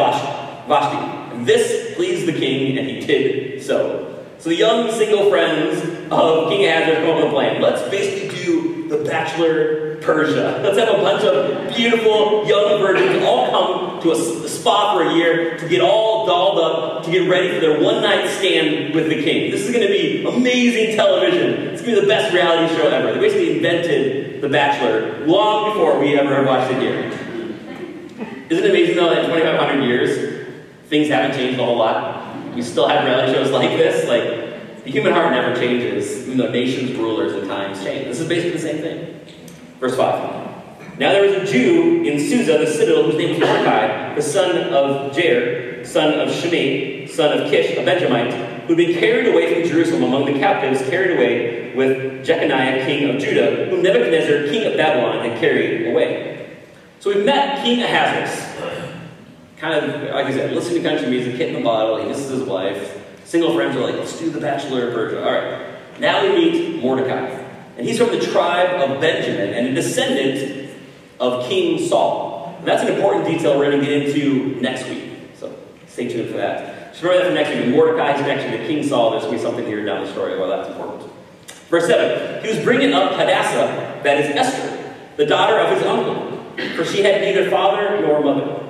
Vashti. 0.67 0.97
And 1.35 1.45
this 1.45 1.95
pleased 1.95 2.27
the 2.27 2.33
king, 2.33 2.77
and 2.77 2.87
he 2.87 2.99
did 2.99 3.63
so. 3.63 4.25
So 4.39 4.49
the 4.49 4.55
young 4.55 4.91
single 4.91 5.29
friends 5.29 5.96
of 6.11 6.49
King 6.49 6.65
Ahasuerus 6.65 6.99
come 6.99 7.09
up 7.09 7.15
with 7.17 7.25
a 7.25 7.29
plan. 7.29 7.61
Let's 7.61 7.89
basically 7.89 8.37
do 8.43 8.87
the 8.87 9.03
Bachelor 9.03 9.97
Persia. 9.97 10.61
Let's 10.63 10.77
have 10.77 10.89
a 10.89 11.01
bunch 11.01 11.23
of 11.23 11.75
beautiful 11.75 12.47
young 12.47 12.79
virgins 12.79 13.23
all 13.23 13.49
come 13.49 14.01
to 14.01 14.11
a, 14.11 14.45
a 14.45 14.49
spa 14.49 14.95
for 14.95 15.03
a 15.03 15.13
year 15.13 15.57
to 15.57 15.67
get 15.67 15.81
all 15.81 16.25
dolled 16.25 16.59
up, 16.59 17.03
to 17.05 17.11
get 17.11 17.29
ready 17.29 17.53
for 17.53 17.59
their 17.59 17.81
one 17.81 18.01
night 18.01 18.29
stand 18.29 18.95
with 18.95 19.09
the 19.09 19.21
king. 19.21 19.51
This 19.51 19.61
is 19.61 19.71
going 19.73 19.85
to 19.85 19.91
be 19.91 20.25
amazing 20.25 20.95
television. 20.95 21.73
It's 21.73 21.81
going 21.81 21.95
to 21.95 22.01
be 22.01 22.07
the 22.07 22.07
best 22.07 22.33
reality 22.33 22.73
show 22.75 22.87
ever. 22.87 23.13
They 23.13 23.19
basically 23.19 23.57
invented 23.57 24.41
The 24.41 24.49
Bachelor 24.49 25.25
long 25.25 25.73
before 25.73 25.99
we 25.99 26.17
ever 26.17 26.45
watched 26.45 26.73
it 26.73 26.81
here. 26.81 27.11
Isn't 28.49 28.63
it 28.63 28.69
amazing 28.69 28.95
though 28.95 29.09
that 29.09 29.25
in 29.25 29.29
2,500 29.29 29.83
years, 29.83 30.47
things 30.87 31.09
haven't 31.09 31.37
changed 31.37 31.59
a 31.59 31.65
whole 31.65 31.77
lot? 31.77 32.27
we 32.57 32.63
still 32.63 32.87
have 32.87 33.05
reality 33.05 33.33
shows 33.33 33.51
like 33.51 33.69
this. 33.77 34.07
Like, 34.09 34.46
the 34.87 34.93
human 34.93 35.11
heart 35.11 35.31
never 35.31 35.53
changes, 35.53 36.25
even 36.25 36.37
though 36.37 36.49
nations, 36.49 36.97
rulers, 36.97 37.33
and 37.33 37.45
times 37.45 37.83
change. 37.83 38.05
This 38.05 38.21
is 38.21 38.27
basically 38.29 38.51
the 38.51 38.59
same 38.59 38.77
thing. 38.77 39.19
Verse 39.81 39.97
5. 39.97 40.97
Now 40.97 41.11
there 41.11 41.23
was 41.23 41.33
a 41.33 41.45
Jew 41.45 42.03
in 42.03 42.17
Susa, 42.17 42.57
the 42.57 42.67
citadel, 42.67 43.03
whose 43.03 43.15
name 43.15 43.31
was 43.31 43.39
Mordecai, 43.39 44.15
the 44.15 44.21
son 44.21 44.73
of 44.73 45.13
Jair, 45.13 45.85
son 45.85 46.13
of 46.21 46.33
Shimei, 46.33 47.05
son 47.05 47.37
of 47.37 47.49
Kish, 47.49 47.77
a 47.77 47.83
Benjamite, 47.83 48.33
who 48.61 48.75
had 48.75 48.77
been 48.77 48.97
carried 48.97 49.27
away 49.27 49.61
from 49.61 49.69
Jerusalem 49.69 50.03
among 50.03 50.25
the 50.25 50.39
captives, 50.39 50.81
carried 50.89 51.17
away 51.17 51.75
with 51.75 52.25
Jeconiah, 52.25 52.85
king 52.85 53.09
of 53.09 53.21
Judah, 53.21 53.65
whom 53.69 53.83
Nebuchadnezzar, 53.83 54.49
king 54.49 54.71
of 54.71 54.77
Babylon, 54.77 55.27
had 55.27 55.37
carried 55.37 55.91
away. 55.91 56.59
So 57.01 57.13
we 57.13 57.25
met 57.25 57.61
King 57.61 57.83
Ahasuerus. 57.83 58.55
Kind 59.57 59.73
of, 59.73 60.01
like 60.13 60.27
I 60.27 60.31
said, 60.31 60.53
listening 60.53 60.81
to 60.81 60.89
country 60.89 61.09
music, 61.09 61.35
hitting 61.35 61.55
the 61.55 61.61
bottle, 61.61 61.97
he 61.97 62.07
misses 62.07 62.29
his 62.29 62.43
wife. 62.43 62.96
Single 63.27 63.53
friends 63.55 63.75
are 63.75 63.81
like, 63.81 63.95
let's 63.95 64.17
do 64.17 64.29
the 64.29 64.39
Bachelor 64.39 64.87
of 64.87 64.93
Persia. 64.93 65.21
All 65.21 65.33
right. 65.33 65.99
Now 65.99 66.23
we 66.23 66.33
meet 66.33 66.81
Mordecai. 66.81 67.25
And 67.77 67.85
he's 67.85 67.97
from 67.97 68.09
the 68.11 68.21
tribe 68.21 68.89
of 68.89 69.01
Benjamin 69.01 69.53
and 69.53 69.67
a 69.67 69.73
descendant 69.73 70.73
of 71.19 71.45
King 71.49 71.85
Saul. 71.89 72.55
And 72.59 72.65
that's 72.65 72.83
an 72.83 72.95
important 72.95 73.27
detail 73.27 73.59
we're 73.59 73.69
going 73.69 73.81
to 73.81 73.85
get 73.85 74.07
into 74.07 74.61
next 74.61 74.87
week. 74.87 75.11
So 75.35 75.53
stay 75.87 76.07
tuned 76.07 76.29
for 76.29 76.37
that. 76.37 76.93
Just 76.93 77.03
remember 77.03 77.25
that 77.25 77.29
for 77.29 77.35
next 77.35 77.65
week. 77.65 77.75
Mordecai's 77.75 78.21
connection 78.21 78.51
to 78.51 78.65
King 78.65 78.87
Saul, 78.87 79.11
there's 79.11 79.23
going 79.23 79.37
to 79.37 79.43
be 79.43 79.43
something 79.43 79.65
here 79.65 79.83
down 79.83 80.05
the 80.05 80.11
story 80.13 80.39
why 80.39 80.47
that's 80.47 80.69
important. 80.69 81.11
Verse 81.69 81.85
7 81.85 82.45
He 82.45 82.55
was 82.55 82.63
bringing 82.63 82.93
up 82.93 83.11
Hadassah, 83.11 84.03
that 84.03 84.21
is 84.21 84.33
Esther, 84.37 84.95
the 85.17 85.25
daughter 85.25 85.59
of 85.59 85.77
his 85.77 85.85
uncle, 85.85 86.45
for 86.77 86.85
she 86.85 87.03
had 87.03 87.19
neither 87.19 87.49
father 87.49 87.99
nor 87.99 88.21
mother. 88.21 88.63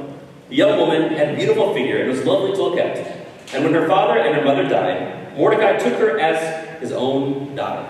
The 0.50 0.56
young 0.56 0.80
woman 0.80 1.12
had 1.12 1.36
a 1.36 1.36
beautiful 1.36 1.76
figure 1.76 2.00
and 2.00 2.10
was 2.10 2.26
lovely 2.26 2.54
to 2.54 2.64
look 2.64 2.80
at. 2.80 3.17
And 3.54 3.64
when 3.64 3.74
her 3.74 3.88
father 3.88 4.20
and 4.20 4.36
her 4.36 4.44
mother 4.44 4.68
died, 4.68 5.38
Mordecai 5.38 5.78
took 5.78 5.94
her 6.00 6.20
as 6.20 6.80
his 6.80 6.92
own 6.92 7.56
daughter. 7.56 7.88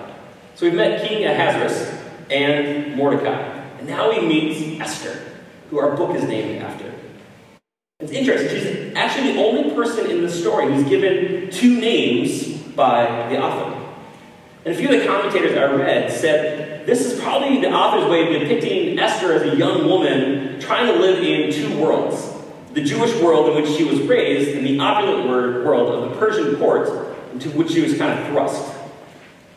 So 0.55 0.65
we've 0.65 0.75
met 0.75 1.07
King 1.07 1.25
Ahasuerus 1.25 1.99
and 2.29 2.95
Mordecai. 2.95 3.41
And 3.79 3.87
now 3.87 4.09
we 4.09 4.25
meet 4.25 4.79
Esther, 4.79 5.19
who 5.69 5.79
our 5.79 5.95
book 5.95 6.15
is 6.15 6.23
named 6.23 6.61
after. 6.61 6.93
It's 7.99 8.11
interesting. 8.11 8.49
She's 8.49 8.95
actually 8.95 9.33
the 9.33 9.39
only 9.39 9.73
person 9.73 10.09
in 10.11 10.21
the 10.21 10.29
story 10.29 10.71
who's 10.71 10.87
given 10.87 11.49
two 11.49 11.79
names 11.79 12.57
by 12.75 13.27
the 13.29 13.41
author. 13.41 13.73
And 14.65 14.75
a 14.75 14.77
few 14.77 14.89
of 14.89 14.99
the 14.99 15.07
commentators 15.07 15.57
I 15.57 15.65
read 15.73 16.11
said 16.11 16.85
this 16.85 17.01
is 17.01 17.19
probably 17.19 17.61
the 17.61 17.71
author's 17.71 18.09
way 18.09 18.35
of 18.35 18.41
depicting 18.41 18.99
Esther 18.99 19.33
as 19.33 19.41
a 19.41 19.55
young 19.55 19.87
woman 19.87 20.59
trying 20.59 20.87
to 20.93 20.99
live 20.99 21.23
in 21.23 21.51
two 21.51 21.79
worlds 21.79 22.36
the 22.77 22.83
Jewish 22.83 23.19
world 23.19 23.49
in 23.49 23.63
which 23.63 23.75
she 23.75 23.83
was 23.83 23.99
raised, 24.01 24.55
and 24.55 24.63
the 24.63 24.79
opulent 24.79 25.27
world 25.27 25.95
of 25.95 26.11
the 26.11 26.15
Persian 26.17 26.57
court 26.57 26.87
into 27.33 27.49
which 27.49 27.71
she 27.71 27.81
was 27.81 27.97
kind 27.97 28.19
of 28.19 28.27
thrust. 28.27 28.71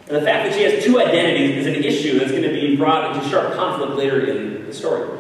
And 0.09 0.17
the 0.17 0.23
fact 0.23 0.49
that 0.49 0.55
she 0.55 0.63
has 0.63 0.83
two 0.83 0.99
identities 0.99 1.59
is 1.59 1.67
an 1.67 1.85
issue 1.85 2.19
that's 2.19 2.31
going 2.31 2.45
to 2.45 2.49
be 2.49 2.77
brought 2.77 3.15
into 3.15 3.29
sharp 3.29 3.53
conflict 3.53 3.93
later 3.93 4.25
in 4.25 4.65
the 4.65 4.73
story. 4.73 5.19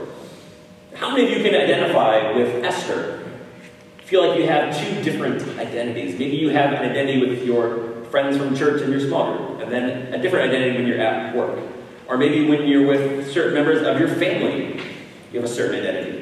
How 0.94 1.10
many 1.10 1.24
of 1.24 1.30
you 1.30 1.44
can 1.44 1.54
identify 1.60 2.32
with 2.32 2.64
Esther? 2.64 3.22
Feel 4.06 4.26
like 4.26 4.38
you 4.38 4.46
have 4.46 4.74
two 4.74 5.02
different 5.02 5.42
identities. 5.58 6.18
Maybe 6.18 6.38
you 6.38 6.48
have 6.48 6.72
an 6.72 6.78
identity 6.78 7.20
with 7.20 7.44
your 7.44 8.02
friends 8.06 8.38
from 8.38 8.56
church 8.56 8.80
in 8.80 8.90
your 8.90 9.00
small 9.00 9.36
group, 9.36 9.60
and 9.60 9.70
then 9.70 10.14
a 10.14 10.22
different 10.22 10.48
identity 10.48 10.78
when 10.78 10.86
you're 10.86 11.02
at 11.02 11.36
work. 11.36 11.62
Or 12.08 12.16
maybe 12.16 12.48
when 12.48 12.66
you're 12.66 12.86
with 12.86 13.30
certain 13.30 13.52
members 13.52 13.86
of 13.86 14.00
your 14.00 14.08
family, 14.08 14.80
you 15.32 15.40
have 15.40 15.44
a 15.44 15.52
certain 15.52 15.78
identity. 15.78 16.19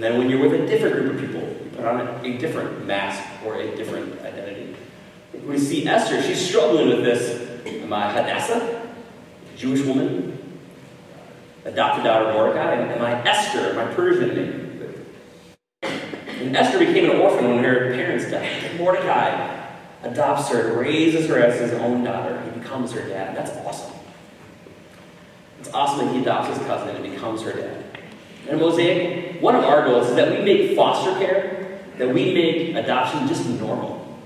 And 0.00 0.04
then 0.06 0.16
when 0.18 0.30
you're 0.30 0.40
with 0.40 0.58
a 0.58 0.66
different 0.66 0.96
group 0.96 1.12
of 1.12 1.20
people, 1.20 1.42
you 1.42 1.70
put 1.76 1.84
on 1.84 2.00
a, 2.00 2.22
a 2.22 2.38
different 2.38 2.86
mask 2.86 3.22
or 3.44 3.56
a 3.56 3.76
different 3.76 4.18
identity. 4.22 4.74
We 5.44 5.58
see 5.58 5.86
Esther, 5.86 6.22
she's 6.22 6.40
struggling 6.40 6.88
with 6.88 7.04
this. 7.04 7.66
Am 7.66 7.92
I 7.92 8.10
Hadassah, 8.10 8.94
Jewish 9.58 9.84
woman, 9.84 10.38
adopted 11.66 12.04
daughter 12.04 12.30
of 12.30 12.34
Mordecai? 12.34 12.76
Am 12.76 13.02
I 13.02 13.22
Esther, 13.28 13.74
my 13.74 13.92
Persian 13.92 14.34
name? 14.34 14.90
And 15.82 16.56
Esther 16.56 16.78
became 16.78 17.10
an 17.10 17.18
orphan 17.18 17.56
when 17.56 17.62
her 17.62 17.92
parents 17.92 18.30
died. 18.30 18.78
Mordecai 18.78 19.66
adopts 20.02 20.48
her, 20.48 20.80
raises 20.80 21.28
her 21.28 21.38
as 21.38 21.60
his 21.60 21.74
own 21.74 22.04
daughter. 22.04 22.40
He 22.40 22.58
becomes 22.58 22.92
her 22.92 23.06
dad. 23.06 23.36
That's 23.36 23.50
awesome. 23.66 23.92
It's 25.58 25.68
awesome 25.74 26.06
that 26.06 26.14
he 26.14 26.22
adopts 26.22 26.56
his 26.56 26.66
cousin 26.66 26.96
and 26.96 27.04
becomes 27.04 27.42
her 27.42 27.52
dad. 27.52 27.84
And 28.48 28.58
Mosaic, 28.58 29.29
one 29.40 29.54
of 29.54 29.64
our 29.64 29.84
goals 29.84 30.08
is 30.08 30.16
that 30.16 30.30
we 30.30 30.44
make 30.44 30.76
foster 30.76 31.12
care, 31.18 31.80
that 31.98 32.12
we 32.12 32.34
make 32.34 32.74
adoption 32.74 33.26
just 33.28 33.48
normal. 33.48 34.18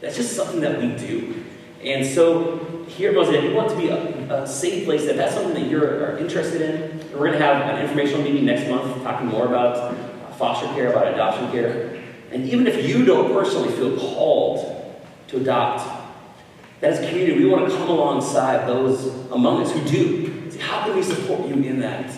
That's 0.00 0.16
just 0.16 0.34
something 0.34 0.60
that 0.60 0.80
we 0.80 0.88
do. 0.88 1.44
And 1.82 2.06
so 2.06 2.84
here 2.88 3.10
at 3.10 3.16
Mosaic, 3.16 3.42
we 3.42 3.52
want 3.52 3.70
to 3.70 3.76
be 3.76 3.88
a, 3.88 4.42
a 4.42 4.46
safe 4.46 4.84
place. 4.84 5.02
If 5.04 5.16
that's 5.16 5.34
something 5.34 5.54
that 5.54 5.70
you're 5.70 6.18
interested 6.18 6.62
in, 6.62 7.12
we're 7.12 7.28
going 7.28 7.32
to 7.32 7.38
have 7.38 7.74
an 7.74 7.82
informational 7.82 8.22
meeting 8.22 8.44
next 8.44 8.68
month 8.68 9.02
talking 9.02 9.26
more 9.26 9.46
about 9.46 9.96
foster 10.36 10.66
care, 10.74 10.90
about 10.90 11.12
adoption 11.12 11.50
care. 11.50 12.02
And 12.30 12.48
even 12.48 12.66
if 12.66 12.86
you 12.86 13.04
don't 13.04 13.32
personally 13.32 13.72
feel 13.74 13.96
called 13.96 15.00
to 15.28 15.36
adopt, 15.38 16.04
that 16.80 16.92
as 16.92 17.00
a 17.00 17.08
community, 17.08 17.38
we 17.38 17.48
want 17.48 17.70
to 17.70 17.76
come 17.76 17.88
alongside 17.88 18.68
those 18.68 19.06
among 19.30 19.62
us 19.62 19.72
who 19.72 19.80
do. 19.84 20.50
See, 20.50 20.58
how 20.58 20.84
can 20.84 20.96
we 20.96 21.02
support 21.02 21.48
you 21.48 21.54
in 21.54 21.80
that? 21.80 22.12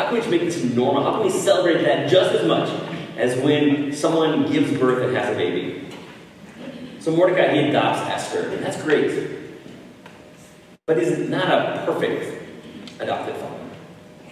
How 0.00 0.08
can 0.08 0.18
we 0.18 0.38
make 0.38 0.40
this 0.40 0.64
normal? 0.64 1.02
How 1.02 1.12
can 1.12 1.24
we 1.24 1.30
celebrate 1.30 1.82
that 1.82 2.08
just 2.08 2.34
as 2.34 2.46
much 2.46 2.70
as 3.18 3.38
when 3.40 3.92
someone 3.92 4.50
gives 4.50 4.72
birth 4.78 5.06
and 5.06 5.14
has 5.14 5.28
a 5.28 5.36
baby? 5.36 5.90
So 7.00 7.14
Mordecai, 7.14 7.52
he 7.52 7.68
adopts 7.68 8.08
Esther, 8.08 8.48
and 8.48 8.64
that's 8.64 8.80
great. 8.80 9.28
But 10.86 10.96
he's 10.96 11.18
not 11.18 11.50
a 11.50 11.84
perfect 11.84 12.50
adopted 12.98 13.36
father. 13.36 13.60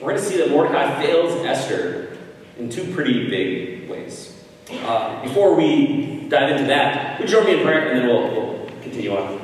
We're 0.01 0.13
going 0.13 0.17
to 0.17 0.23
see 0.23 0.39
that 0.39 0.49
Mordecai 0.49 1.03
fails 1.03 1.35
Esther 1.45 2.17
in 2.59 2.71
two 2.71 2.91
pretty 2.95 3.29
big 3.29 3.91
ways. 3.91 4.43
Uh, 4.71 5.23
before 5.23 5.55
we 5.55 6.29
dive 6.31 6.51
into 6.53 6.65
that, 6.65 7.21
would 7.21 7.29
you 7.29 7.37
join 7.37 7.45
me 7.45 7.59
in 7.59 7.63
prayer, 7.63 7.91
and 7.91 7.99
then 7.99 8.07
we'll, 8.07 8.31
we'll 8.31 8.67
continue 8.81 9.15
on. 9.15 9.39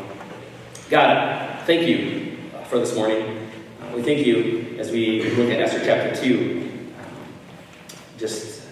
God, 0.89 1.67
thank 1.67 1.87
you 1.87 2.39
for 2.71 2.79
this 2.79 2.95
morning. 2.95 3.51
Uh, 3.83 3.95
we 3.95 4.03
thank 4.03 4.27
you 4.27 4.64
as 4.79 4.91
we 4.91 5.23
look 5.31 5.51
at 5.51 5.61
Esther 5.61 5.81
chapter 5.85 6.15
2, 6.15 6.71
just 8.19 8.63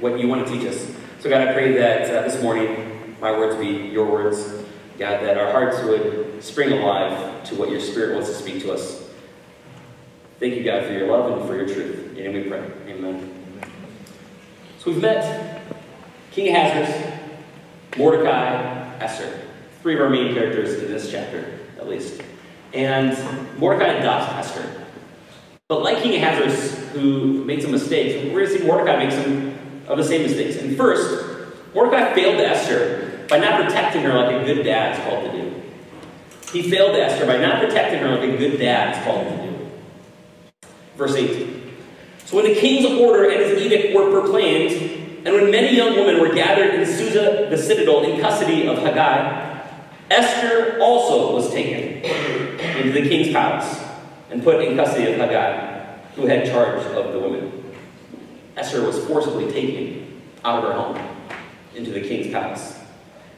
what 0.00 0.18
you 0.18 0.28
want 0.28 0.46
to 0.46 0.52
teach 0.52 0.66
us. 0.66 0.94
So, 1.20 1.28
God, 1.28 1.46
I 1.46 1.52
pray 1.52 1.76
that 1.78 2.10
uh, 2.10 2.22
this 2.22 2.42
morning 2.42 3.16
my 3.20 3.32
words 3.32 3.56
be 3.56 3.88
your 3.88 4.06
words. 4.06 4.64
God, 4.98 5.22
that 5.22 5.36
our 5.36 5.52
hearts 5.52 5.82
would 5.82 6.42
spring 6.42 6.72
alive 6.72 7.44
to 7.44 7.54
what 7.54 7.70
your 7.70 7.80
Spirit 7.80 8.14
wants 8.14 8.28
to 8.30 8.34
speak 8.34 8.62
to 8.62 8.72
us. 8.72 9.08
Thank 10.40 10.54
you, 10.54 10.64
God, 10.64 10.84
for 10.84 10.92
your 10.92 11.08
love 11.08 11.38
and 11.38 11.48
for 11.48 11.56
your 11.56 11.66
truth. 11.66 12.16
In 12.16 12.32
we 12.32 12.42
pray. 12.44 12.64
Amen. 12.86 13.32
So 14.78 14.90
we've 14.90 15.02
met 15.02 15.62
King 16.30 16.54
Ahasuerus, 16.54 17.20
Mordecai, 17.96 18.96
Esther. 19.00 19.40
Three 19.82 19.94
of 19.94 20.00
our 20.00 20.10
main 20.10 20.34
characters 20.34 20.82
in 20.82 20.90
this 20.90 21.10
chapter, 21.10 21.60
at 21.76 21.88
least. 21.88 22.22
And 22.72 23.16
Mordecai 23.58 23.94
adopts 23.94 24.48
Esther. 24.48 24.86
But 25.68 25.82
like 25.82 26.02
King 26.02 26.14
Ahasuerus, 26.14 26.78
who 26.92 27.44
made 27.44 27.60
some 27.60 27.72
mistakes, 27.72 28.24
we're 28.32 28.40
going 28.40 28.46
to 28.46 28.58
see 28.58 28.66
Mordecai 28.66 29.04
make 29.04 29.12
some 29.12 29.54
of 29.86 29.98
the 29.98 30.04
same 30.04 30.22
mistakes. 30.22 30.56
And 30.56 30.74
first, 30.74 31.46
Mordecai 31.74 32.14
failed 32.14 32.40
Esther 32.40 33.26
by 33.28 33.36
not 33.36 33.62
protecting 33.62 34.00
her 34.04 34.14
like 34.14 34.34
a 34.34 34.46
good 34.46 34.62
dad 34.62 34.98
is 34.98 35.04
called 35.04 35.30
to 35.30 35.32
do. 35.32 35.62
He 36.52 36.70
failed 36.70 36.96
Esther 36.96 37.26
by 37.26 37.36
not 37.36 37.62
protecting 37.62 37.98
her 37.98 38.08
like 38.16 38.30
a 38.30 38.36
good 38.38 38.58
dad 38.58 38.96
is 38.96 39.04
called 39.04 39.28
to 39.28 39.50
do. 39.50 40.68
Verse 40.96 41.14
8. 41.14 41.62
So 42.24 42.36
when 42.36 42.46
the 42.46 42.58
king's 42.58 42.86
order 42.98 43.28
and 43.28 43.38
his 43.38 43.60
edict 43.60 43.94
were 43.94 44.10
proclaimed, 44.10 44.72
and 45.26 45.34
when 45.34 45.50
many 45.50 45.76
young 45.76 45.96
women 45.96 46.18
were 46.18 46.34
gathered 46.34 46.76
in 46.76 46.86
Susa, 46.86 47.48
the 47.50 47.58
citadel, 47.58 48.04
in 48.04 48.18
custody 48.22 48.66
of 48.66 48.78
Hegai, 48.78 49.66
Esther 50.10 50.78
also 50.80 51.34
was 51.34 51.50
taken 51.50 52.02
into 52.78 52.92
the 52.92 53.06
king's 53.06 53.34
palace 53.34 53.87
and 54.30 54.42
put 54.42 54.62
in 54.62 54.76
custody 54.76 55.12
of 55.12 55.18
Hegai, 55.18 55.98
who 56.14 56.26
had 56.26 56.46
charge 56.46 56.84
of 56.86 57.12
the 57.12 57.18
women. 57.18 57.74
Esther 58.56 58.84
was 58.84 58.98
forcibly 59.06 59.50
taken 59.50 60.22
out 60.44 60.64
of 60.64 60.70
her 60.70 60.72
home 60.72 60.98
into 61.74 61.90
the 61.90 62.00
king's 62.00 62.32
palace. 62.32 62.78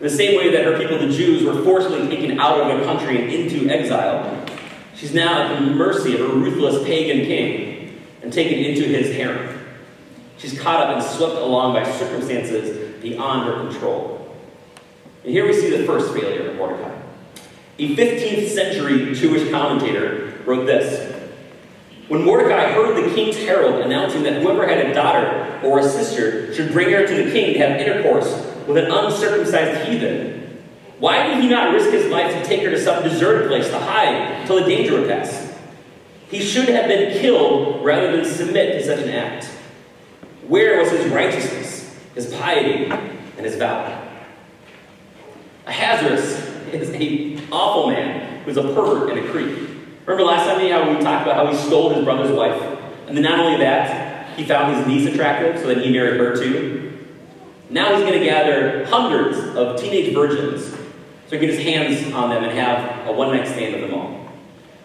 In 0.01 0.05
the 0.05 0.11
same 0.11 0.37
way 0.39 0.51
that 0.51 0.65
her 0.65 0.79
people, 0.79 0.99
the 0.99 1.13
Jews, 1.13 1.45
were 1.45 1.63
forcibly 1.63 2.09
taken 2.09 2.41
out 2.41 2.59
of 2.59 2.69
their 2.69 2.85
country 2.85 3.23
and 3.23 3.31
into 3.31 3.69
exile, 3.69 4.47
she's 4.95 5.13
now 5.13 5.43
at 5.43 5.55
the 5.55 5.67
mercy 5.67 6.15
of 6.15 6.23
a 6.23 6.33
ruthless 6.33 6.83
pagan 6.85 7.27
king 7.27 8.01
and 8.23 8.33
taken 8.33 8.59
into 8.59 8.85
his 8.85 9.15
harem. 9.15 9.59
She's 10.39 10.59
caught 10.59 10.81
up 10.81 10.97
and 10.97 11.05
swept 11.05 11.35
along 11.35 11.75
by 11.75 11.91
circumstances 11.93 12.95
beyond 13.03 13.47
her 13.47 13.69
control. 13.69 14.35
And 15.23 15.33
here 15.33 15.47
we 15.47 15.53
see 15.53 15.69
the 15.69 15.85
first 15.85 16.15
failure 16.15 16.49
of 16.49 16.57
Mordecai. 16.57 16.97
A 17.79 17.95
15th 17.95 18.49
century 18.49 19.15
Jewish 19.15 19.51
commentator 19.51 20.30
wrote 20.47 20.67
this 20.67 21.13
When 22.09 22.25
Mordecai 22.25 22.73
heard 22.73 22.97
the 22.97 23.15
king's 23.15 23.37
herald 23.37 23.81
announcing 23.83 24.23
that 24.25 24.43
whoever 24.43 24.67
had 24.67 24.87
a 24.87 24.95
daughter 24.95 25.61
or 25.65 25.81
a 25.81 25.89
sister 25.89 26.55
should 26.55 26.73
bring 26.73 26.91
her 26.91 27.07
to 27.07 27.15
the 27.15 27.31
king 27.31 27.55
to 27.55 27.59
have 27.61 27.81
intercourse 27.81 28.29
with 28.67 28.77
an 28.77 28.91
uncircumcised 28.91 29.89
heathen? 29.89 30.41
Why 30.99 31.27
did 31.27 31.43
he 31.43 31.49
not 31.49 31.73
risk 31.73 31.91
his 31.91 32.11
life 32.11 32.31
to 32.35 32.45
take 32.45 32.63
her 32.63 32.71
to 32.71 32.79
some 32.79 33.03
deserted 33.03 33.49
place 33.49 33.69
to 33.69 33.79
hide 33.79 34.41
until 34.41 34.63
the 34.63 34.69
danger 34.69 35.01
would 35.01 35.09
pass? 35.09 35.51
He 36.31 36.41
should 36.41 36.69
have 36.69 36.89
been 36.89 37.19
killed 37.21 37.85
rather 37.85 38.15
than 38.17 38.25
submit 38.25 38.75
to 38.75 38.85
such 38.85 39.01
an 39.01 39.09
act. 39.09 39.47
Where 40.47 40.79
was 40.79 40.91
his 40.91 41.11
righteousness, 41.11 41.97
his 42.15 42.33
piety, 42.35 42.85
and 42.85 43.47
his 43.47 43.57
vow? 43.57 44.09
Ahasuerus 45.67 46.47
is 46.73 46.91
an 46.91 47.51
awful 47.51 47.91
man 47.91 48.45
who's 48.45 48.59
a 48.59 48.63
pervert 48.63 49.11
and 49.11 49.27
a 49.27 49.31
creep. 49.31 49.70
Remember 50.07 50.25
last 50.25 50.47
time 50.47 50.61
how 50.71 50.89
we 50.89 51.03
talked 51.03 51.27
about 51.27 51.37
how 51.37 51.47
he 51.47 51.57
stole 51.57 51.91
his 51.95 52.05
brother's 52.05 52.33
wife? 52.33 52.61
And 53.07 53.17
then 53.17 53.25
not 53.25 53.41
only 53.41 53.59
that, 53.59 54.37
he 54.37 54.45
found 54.45 54.77
his 54.77 54.87
niece 54.87 55.13
attractive, 55.13 55.61
so 55.61 55.69
that 55.69 55.79
he 55.85 55.93
married 55.93 56.19
her 56.21 56.37
too. 56.37 56.99
Now 57.69 57.95
he's 57.95 58.05
going 58.05 58.19
to 58.19 58.25
gather 58.25 58.85
hundreds 58.87 59.39
of 59.57 59.79
teenage 59.81 60.15
virgins 60.15 60.65
so 60.65 60.79
he 61.31 61.39
can 61.39 61.41
get 61.41 61.51
his 61.51 61.63
hands 61.63 62.13
on 62.13 62.31
them 62.31 62.43
and 62.43 62.53
have 62.59 63.07
a 63.07 63.13
one 63.13 63.37
night 63.37 63.47
stand 63.47 63.75
with 63.75 63.89
them 63.89 63.99
all. 63.99 64.29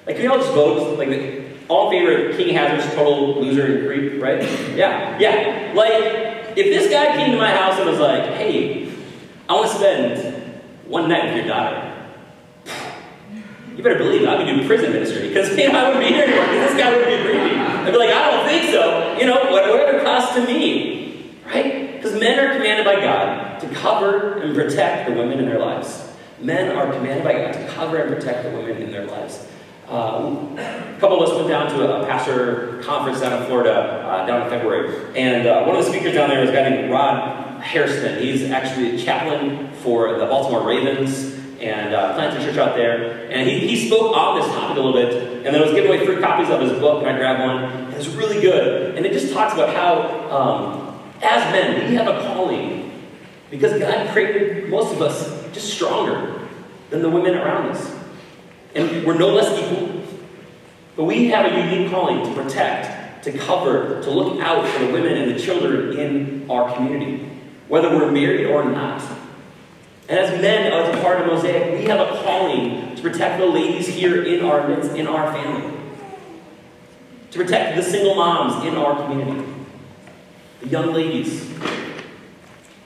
Like, 0.06 0.18
can 0.18 0.26
we 0.26 0.28
all 0.28 0.38
just 0.38 0.54
vote? 0.54 0.98
Like, 1.00 1.42
all 1.68 1.92
in 1.92 1.98
favor 2.06 2.30
of 2.30 2.38
King 2.38 2.54
Hazard's 2.54 2.94
total 2.94 3.42
loser 3.42 3.66
and 3.66 3.88
creep, 3.88 4.22
right? 4.22 4.42
Yeah, 4.76 5.18
yeah. 5.18 5.74
Like, 5.74 5.94
if 6.56 6.56
this 6.56 6.92
guy 6.92 7.16
came 7.16 7.32
to 7.32 7.38
my 7.38 7.50
house 7.50 7.80
and 7.80 7.90
was 7.90 8.00
like, 8.00 8.24
hey, 8.36 8.94
I 9.50 9.54
want 9.54 9.72
to 9.72 9.76
spend 9.76 10.62
one 10.86 11.10
night 11.10 11.26
with 11.26 11.38
your 11.38 11.48
daughter, 11.48 11.85
you 13.76 13.84
better 13.84 13.98
believe 13.98 14.28
I'd 14.28 14.46
be 14.46 14.52
doing 14.52 14.66
prison 14.68 14.94
ministry 14.94 15.28
because 15.28 15.56
you 15.58 15.72
know, 15.72 15.78
I 15.78 15.88
wouldn't 15.90 16.06
be 16.06 16.14
here 16.14 16.24
anymore 16.24 16.46
because 16.46 16.72
this 16.72 16.82
guy 16.82 16.96
would 16.96 17.06
be 17.06 17.24
creepy. 17.24 17.56
I'd 17.56 17.92
be 17.92 17.98
like, 17.98 18.10
I 18.10 18.32
don't 18.32 18.48
think 18.48 18.72
so. 18.72 19.18
You 19.20 19.26
know, 19.26 19.52
whatever 19.52 19.98
it 19.98 20.04
costs 20.04 20.36
to 20.36 20.46
me, 20.46 21.36
right? 21.46 21.96
Because 21.96 22.18
men 22.20 22.40
are 22.40 22.54
commanded 22.54 22.86
by 22.86 23.02
God 23.02 23.60
to 23.60 23.70
cover 23.70 24.40
and 24.40 24.56
protect 24.56 25.10
the 25.10 25.16
women 25.16 25.40
in 25.40 25.46
their 25.46 25.60
lives. 25.60 26.10
Men 26.40 26.76
are 26.76 26.92
commanded 26.92 27.24
by 27.24 27.34
God 27.34 27.54
to 27.54 27.68
cover 27.74 27.98
and 27.98 28.16
protect 28.16 28.44
the 28.44 28.52
women 28.52 28.82
in 28.82 28.92
their 28.92 29.06
lives. 29.06 29.46
Um, 29.90 30.58
a 30.58 30.98
couple 31.00 31.22
of 31.22 31.30
us 31.30 31.36
went 31.36 31.50
down 31.50 31.70
to 31.70 32.02
a 32.02 32.06
pastor 32.08 32.82
conference 32.82 33.20
down 33.20 33.40
in 33.40 33.48
Florida 33.48 33.74
uh, 33.74 34.26
down 34.26 34.42
in 34.42 34.50
February, 34.50 35.16
and 35.16 35.48
uh, 35.48 35.64
one 35.64 35.76
of 35.76 35.86
the 35.86 35.92
speakers 35.92 36.16
down 36.16 36.30
there 36.30 36.42
was 36.42 36.50
a 36.50 36.54
guy 36.54 36.68
named 36.70 36.92
Rod 36.92 37.62
Hairston. 37.62 38.20
He's 38.20 38.50
actually 38.50 38.96
a 38.96 38.98
chaplain 38.98 39.72
for 39.74 40.18
the 40.18 40.26
Baltimore 40.26 40.66
Ravens 40.66 41.35
and 41.60 41.94
uh, 41.94 42.14
planted 42.14 42.42
a 42.42 42.46
church 42.46 42.58
out 42.58 42.76
there. 42.76 43.30
And 43.32 43.50
he, 43.50 43.68
he 43.68 43.88
spoke 43.88 44.16
on 44.16 44.40
this 44.40 44.48
topic 44.50 44.78
a 44.78 44.82
little 44.82 44.94
bit, 44.94 45.46
and 45.46 45.54
then 45.54 45.56
I 45.56 45.66
was 45.66 45.74
giving 45.74 45.90
away 45.90 46.06
free 46.06 46.22
copies 46.22 46.50
of 46.50 46.62
his 46.62 46.74
book, 46.74 47.04
and 47.04 47.10
I 47.10 47.18
grabbed 47.18 47.42
one. 47.42 47.64
And 47.86 47.94
it 47.94 47.98
was 47.98 48.10
really 48.10 48.42
good, 48.42 48.96
and 48.96 49.06
it 49.06 49.14
just 49.14 49.34
talks 49.34 49.54
about 49.54 49.74
how, 49.76 50.30
um, 50.30 51.02
as 51.22 51.52
men, 51.52 51.90
we 51.90 51.96
have 51.96 52.08
a 52.08 52.22
calling 52.22 52.86
because 53.50 53.80
God 53.80 54.10
created 54.12 54.70
most 54.70 54.94
of 54.94 55.02
us 55.02 55.54
just 55.54 55.74
stronger 55.74 56.48
than 56.90 57.02
the 57.02 57.10
women 57.10 57.36
around 57.36 57.72
us. 57.72 57.96
And 58.74 59.06
we're 59.06 59.18
no 59.18 59.30
less 59.30 59.58
equal. 59.58 60.04
But 60.96 61.06
we 61.06 61.28
have 61.30 61.52
a 61.52 61.72
unique 61.72 61.92
calling 61.92 62.24
to 62.26 62.42
protect, 62.42 63.24
to 63.24 63.38
cover, 63.38 64.02
to 64.04 64.10
look 64.10 64.42
out 64.42 64.68
for 64.68 64.80
the 64.80 64.92
women 64.92 65.14
and 65.14 65.36
the 65.36 65.40
children 65.40 65.98
in 65.98 66.50
our 66.50 66.74
community, 66.76 67.30
whether 67.68 67.90
we're 67.90 68.12
married 68.12 68.48
or 68.48 68.66
not. 68.66 69.02
And 70.08 70.20
as 70.20 70.40
men, 70.40 70.72
as 70.72 70.96
a 70.96 71.02
part 71.02 71.22
of 71.22 71.28
Mosaic, 71.28 71.80
we 71.80 71.86
have 71.86 72.00
a 72.00 72.22
calling 72.24 72.96
to 72.96 73.02
protect 73.02 73.40
the 73.40 73.48
ladies 73.48 73.88
here 73.88 74.24
in 74.24 74.46
our 74.46 74.68
midst, 74.68 74.92
in 74.92 75.08
our 75.08 75.34
family. 75.34 75.76
To 77.32 77.40
protect 77.40 77.76
the 77.76 77.84
single 77.84 78.16
moms 78.16 78.64
in 78.66 78.76
our 78.76 78.96
community. 79.04 79.52
The 80.62 80.68
young 80.68 80.94
ladies. 80.94 81.50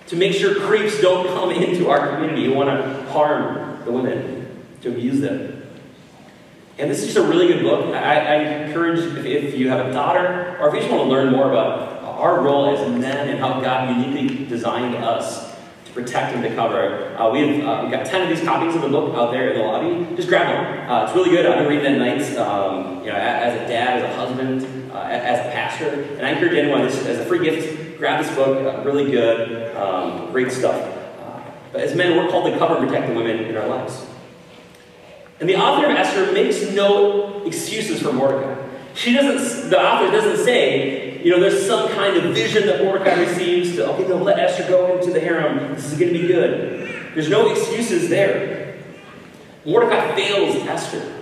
To 0.08 0.16
make 0.16 0.34
sure 0.34 0.56
creeps 0.56 1.02
don't 1.02 1.28
come 1.28 1.52
into 1.64 1.90
our 1.90 2.10
community 2.10 2.46
who 2.46 2.54
want 2.54 2.70
to 2.70 3.12
harm 3.12 3.84
the 3.84 3.92
women, 3.92 4.64
to 4.82 4.90
abuse 4.90 5.20
them. 5.20 5.64
And 6.78 6.90
this 6.90 7.00
is 7.00 7.14
just 7.14 7.18
a 7.18 7.24
really 7.24 7.48
good 7.48 7.64
book. 7.64 7.94
I, 7.94 8.16
I 8.16 8.36
encourage, 8.64 9.00
if, 9.00 9.26
if, 9.26 9.56
you 9.56 9.68
have 9.68 9.88
a 9.88 9.92
daughter, 9.92 10.58
or 10.62 10.70
if 10.70 10.76
you 10.76 10.80
just 10.80 10.92
want 10.92 11.04
to 11.04 11.10
learn 11.10 11.34
more 11.34 11.52
about 11.52 12.02
our 12.02 12.40
role 12.40 12.74
as 12.74 12.90
men 12.90 13.28
and 13.28 13.40
how 13.40 13.60
God 13.60 13.90
uniquely 13.90 14.46
designed 14.46 14.96
us 14.96 15.49
protect 16.02 16.36
and 16.36 16.56
cover, 16.56 17.16
uh, 17.18 17.30
we've, 17.32 17.64
uh, 17.64 17.82
we've 17.84 17.92
got 17.92 18.06
10 18.06 18.22
of 18.22 18.30
these 18.30 18.46
copies 18.46 18.76
of 18.76 18.82
the 18.82 18.90
book 18.90 19.16
out 19.16 19.32
there 19.32 19.50
in 19.50 19.60
the 19.60 19.66
lobby. 19.66 20.16
Just 20.16 20.30
grab 20.30 20.48
them. 20.48 20.90
Uh, 20.90 21.06
it's 21.06 21.16
really 21.16 21.32
good. 21.32 21.46
I've 21.46 21.60
been 21.60 21.68
reading 21.68 21.94
at 21.94 21.98
nights, 22.00 22.36
um, 22.38 23.00
you 23.00 23.08
know, 23.08 23.18
as 23.18 23.56
a 23.62 23.68
dad, 23.68 24.02
as 24.02 24.04
a 24.04 24.16
husband, 24.16 24.92
uh, 24.92 25.00
as 25.00 25.40
a 25.40 25.50
pastor. 25.52 25.90
And 26.18 26.26
I 26.26 26.32
encourage 26.32 26.54
anyone, 26.54 26.84
this, 26.84 27.06
as 27.06 27.20
a 27.20 27.26
free 27.26 27.44
gift, 27.44 27.98
grab 27.98 28.24
this 28.24 28.34
book. 28.36 28.66
Uh, 28.66 28.84
really 28.84 29.12
good, 29.12 29.76
um, 29.76 30.32
great 30.32 30.52
stuff. 30.52 30.76
Uh, 30.76 31.42
but 31.72 31.82
as 31.82 31.96
men, 31.96 32.18
we're 32.18 32.30
called 32.30 32.52
to 32.52 32.58
cover 32.58 32.78
and 32.78 32.88
protect 32.88 33.08
the 33.08 33.14
women 33.14 33.40
in 33.40 33.58
our 33.58 33.68
lives. 33.68 34.06
And 35.40 35.48
the 35.48 35.56
author 35.56 35.86
of 35.86 35.96
Esther 35.96 36.32
makes 36.32 36.72
no 36.72 37.44
excuses 37.46 38.02
for 38.02 38.12
Mordecai. 38.12 38.68
She 38.94 39.14
doesn't, 39.14 39.70
the 39.70 39.80
author 39.80 40.12
doesn't 40.12 40.44
say, 40.44 41.09
you 41.24 41.32
know, 41.32 41.40
there's 41.40 41.66
some 41.66 41.90
kind 41.90 42.18
of 42.18 42.34
vision 42.34 42.66
that 42.68 42.84
Mordecai 42.84 43.20
receives 43.20 43.76
to, 43.76 43.90
okay, 43.92 44.08
no, 44.08 44.18
let 44.18 44.40
Esther 44.40 44.68
go 44.68 44.98
into 44.98 45.12
the 45.12 45.20
harem. 45.20 45.76
This 45.76 45.92
is 45.92 46.00
going 46.00 46.14
to 46.14 46.20
be 46.20 46.28
good. 46.28 47.12
There's 47.14 47.30
no 47.30 47.50
excuses 47.50 48.10
there. 48.10 48.78
Mordecai 49.66 50.16
fails 50.16 50.56
Esther 50.68 51.22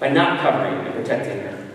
by 0.00 0.08
not 0.08 0.40
covering 0.40 0.86
and 0.86 0.94
protecting 0.94 1.40
her. 1.40 1.68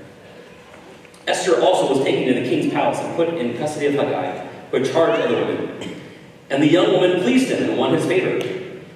Esther 1.28 1.62
also 1.62 1.95
was 1.95 2.04
taken 2.04 2.34
to 2.34 2.41
the 2.41 2.49
king's 2.49 2.73
palace 2.73 2.99
and 2.99 3.15
put 3.15 3.30
in 3.30 3.58
custody 3.58 3.86
of 3.88 3.93
Hegai, 3.93 4.45
who 4.71 4.78
had 4.78 4.91
charge 4.91 5.19
of 5.19 5.30
the 5.30 5.36
women. 5.36 6.02
And 6.49 6.62
the 6.62 6.67
young 6.67 6.91
woman 6.91 7.21
pleased 7.21 7.49
him 7.49 7.69
and 7.69 7.78
won 7.78 7.93
his 7.93 8.06
favor. 8.06 8.45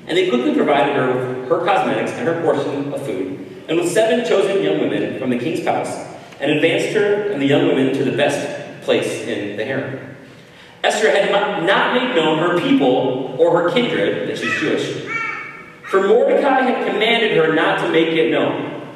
And 0.07 0.17
they 0.17 0.29
quickly 0.29 0.53
provided 0.53 0.95
her 0.95 1.07
with 1.13 1.49
her 1.49 1.65
cosmetics 1.65 2.11
and 2.11 2.27
her 2.27 2.41
portion 2.41 2.93
of 2.93 3.05
food, 3.05 3.65
and 3.69 3.77
with 3.77 3.91
seven 3.91 4.25
chosen 4.25 4.61
young 4.61 4.79
women 4.79 5.19
from 5.19 5.29
the 5.29 5.39
king's 5.39 5.61
palace, 5.61 5.95
and 6.39 6.51
advanced 6.51 6.95
her 6.95 7.31
and 7.31 7.41
the 7.41 7.45
young 7.45 7.67
women 7.67 7.93
to 7.93 8.03
the 8.03 8.15
best 8.15 8.56
place 8.87 9.27
in 9.27 9.57
the 9.57 9.65
harem. 9.65 10.15
Esther 10.81 11.11
had 11.11 11.29
not 11.29 11.93
made 11.93 12.15
known 12.15 12.39
her 12.39 12.57
people 12.57 13.35
or 13.37 13.61
her 13.61 13.69
kindred, 13.69 14.29
that 14.29 14.37
she's 14.37 14.57
Jewish, 14.61 15.05
for 15.83 16.07
Mordecai 16.07 16.61
had 16.61 16.87
commanded 16.87 17.35
her 17.35 17.53
not 17.53 17.79
to 17.81 17.89
make 17.89 18.07
it 18.07 18.31
known. 18.31 18.87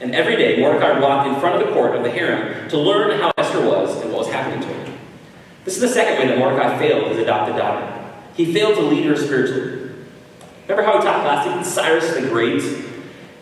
And 0.00 0.14
every 0.14 0.36
day 0.36 0.60
Mordecai 0.60 1.00
walked 1.00 1.28
in 1.28 1.40
front 1.40 1.60
of 1.60 1.66
the 1.66 1.74
court 1.74 1.96
of 1.96 2.04
the 2.04 2.10
harem 2.10 2.68
to 2.68 2.78
learn 2.78 3.18
how 3.18 3.32
Esther 3.36 3.66
was 3.66 4.00
and 4.02 4.12
what 4.12 4.20
was 4.20 4.28
happening 4.28 4.60
to 4.60 4.68
her. 4.72 4.98
This 5.64 5.74
is 5.74 5.80
the 5.80 5.88
second 5.88 6.20
way 6.20 6.28
that 6.28 6.38
Mordecai 6.38 6.78
failed 6.78 7.08
his 7.08 7.18
adopted 7.18 7.56
daughter. 7.56 8.14
He 8.34 8.52
failed 8.52 8.76
to 8.76 8.82
lead 8.82 9.04
her 9.06 9.16
spiritually. 9.16 9.90
Remember 10.68 10.84
how 10.84 10.98
we 10.98 11.04
talked 11.04 11.24
last 11.24 11.56
week? 11.56 11.66
Cyrus 11.66 12.14
the 12.14 12.28
Great 12.28 12.62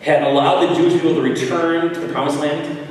had 0.01 0.23
allowed 0.23 0.67
the 0.67 0.75
Jewish 0.75 0.93
people 0.93 1.13
to 1.13 1.21
return 1.21 1.93
to 1.93 1.99
the 1.99 2.11
Promised 2.11 2.39
Land. 2.39 2.87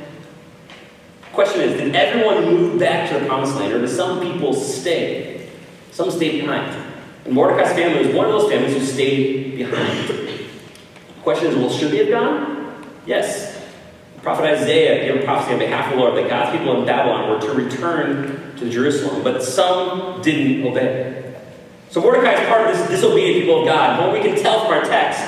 Question 1.33 1.61
is, 1.61 1.79
did 1.79 1.95
everyone 1.95 2.45
move 2.45 2.79
back 2.79 3.09
to 3.09 3.19
the 3.19 3.25
Promised 3.25 3.55
Land, 3.55 3.73
or 3.73 3.79
did 3.79 3.89
some 3.89 4.19
people 4.19 4.53
stay? 4.53 5.49
Some 5.91 6.11
stayed 6.11 6.41
behind. 6.41 6.75
And 7.25 7.33
Mordecai's 7.33 7.73
family 7.73 8.05
was 8.05 8.15
one 8.15 8.25
of 8.25 8.33
those 8.33 8.51
families 8.51 8.73
who 8.75 8.85
stayed 8.85 9.55
behind. 9.55 10.49
Question 11.23 11.47
is, 11.51 11.55
well, 11.55 11.69
should 11.69 11.91
they 11.91 11.97
have 11.97 12.09
gone? 12.09 12.83
Yes. 13.05 13.61
The 14.15 14.21
prophet 14.21 14.45
Isaiah 14.45 15.13
gave 15.13 15.21
a 15.21 15.25
prophecy 15.25 15.53
on 15.53 15.59
behalf 15.59 15.91
of 15.91 15.97
the 15.97 16.03
Lord 16.03 16.17
that 16.17 16.29
God's 16.29 16.57
people 16.57 16.79
in 16.79 16.85
Babylon 16.85 17.29
were 17.29 17.39
to 17.41 17.53
return 17.53 18.55
to 18.57 18.69
Jerusalem, 18.69 19.23
but 19.23 19.41
some 19.41 20.21
didn't 20.21 20.67
obey. 20.67 21.35
So 21.89 22.01
Mordecai 22.01 22.41
is 22.41 22.47
part 22.47 22.69
of 22.69 22.77
this 22.77 22.89
disobedient 22.89 23.41
people 23.41 23.61
of 23.61 23.67
God. 23.67 23.99
What 23.99 24.13
we 24.13 24.27
can 24.27 24.41
tell 24.41 24.65
from 24.65 24.73
our 24.73 24.83
text, 24.83 25.21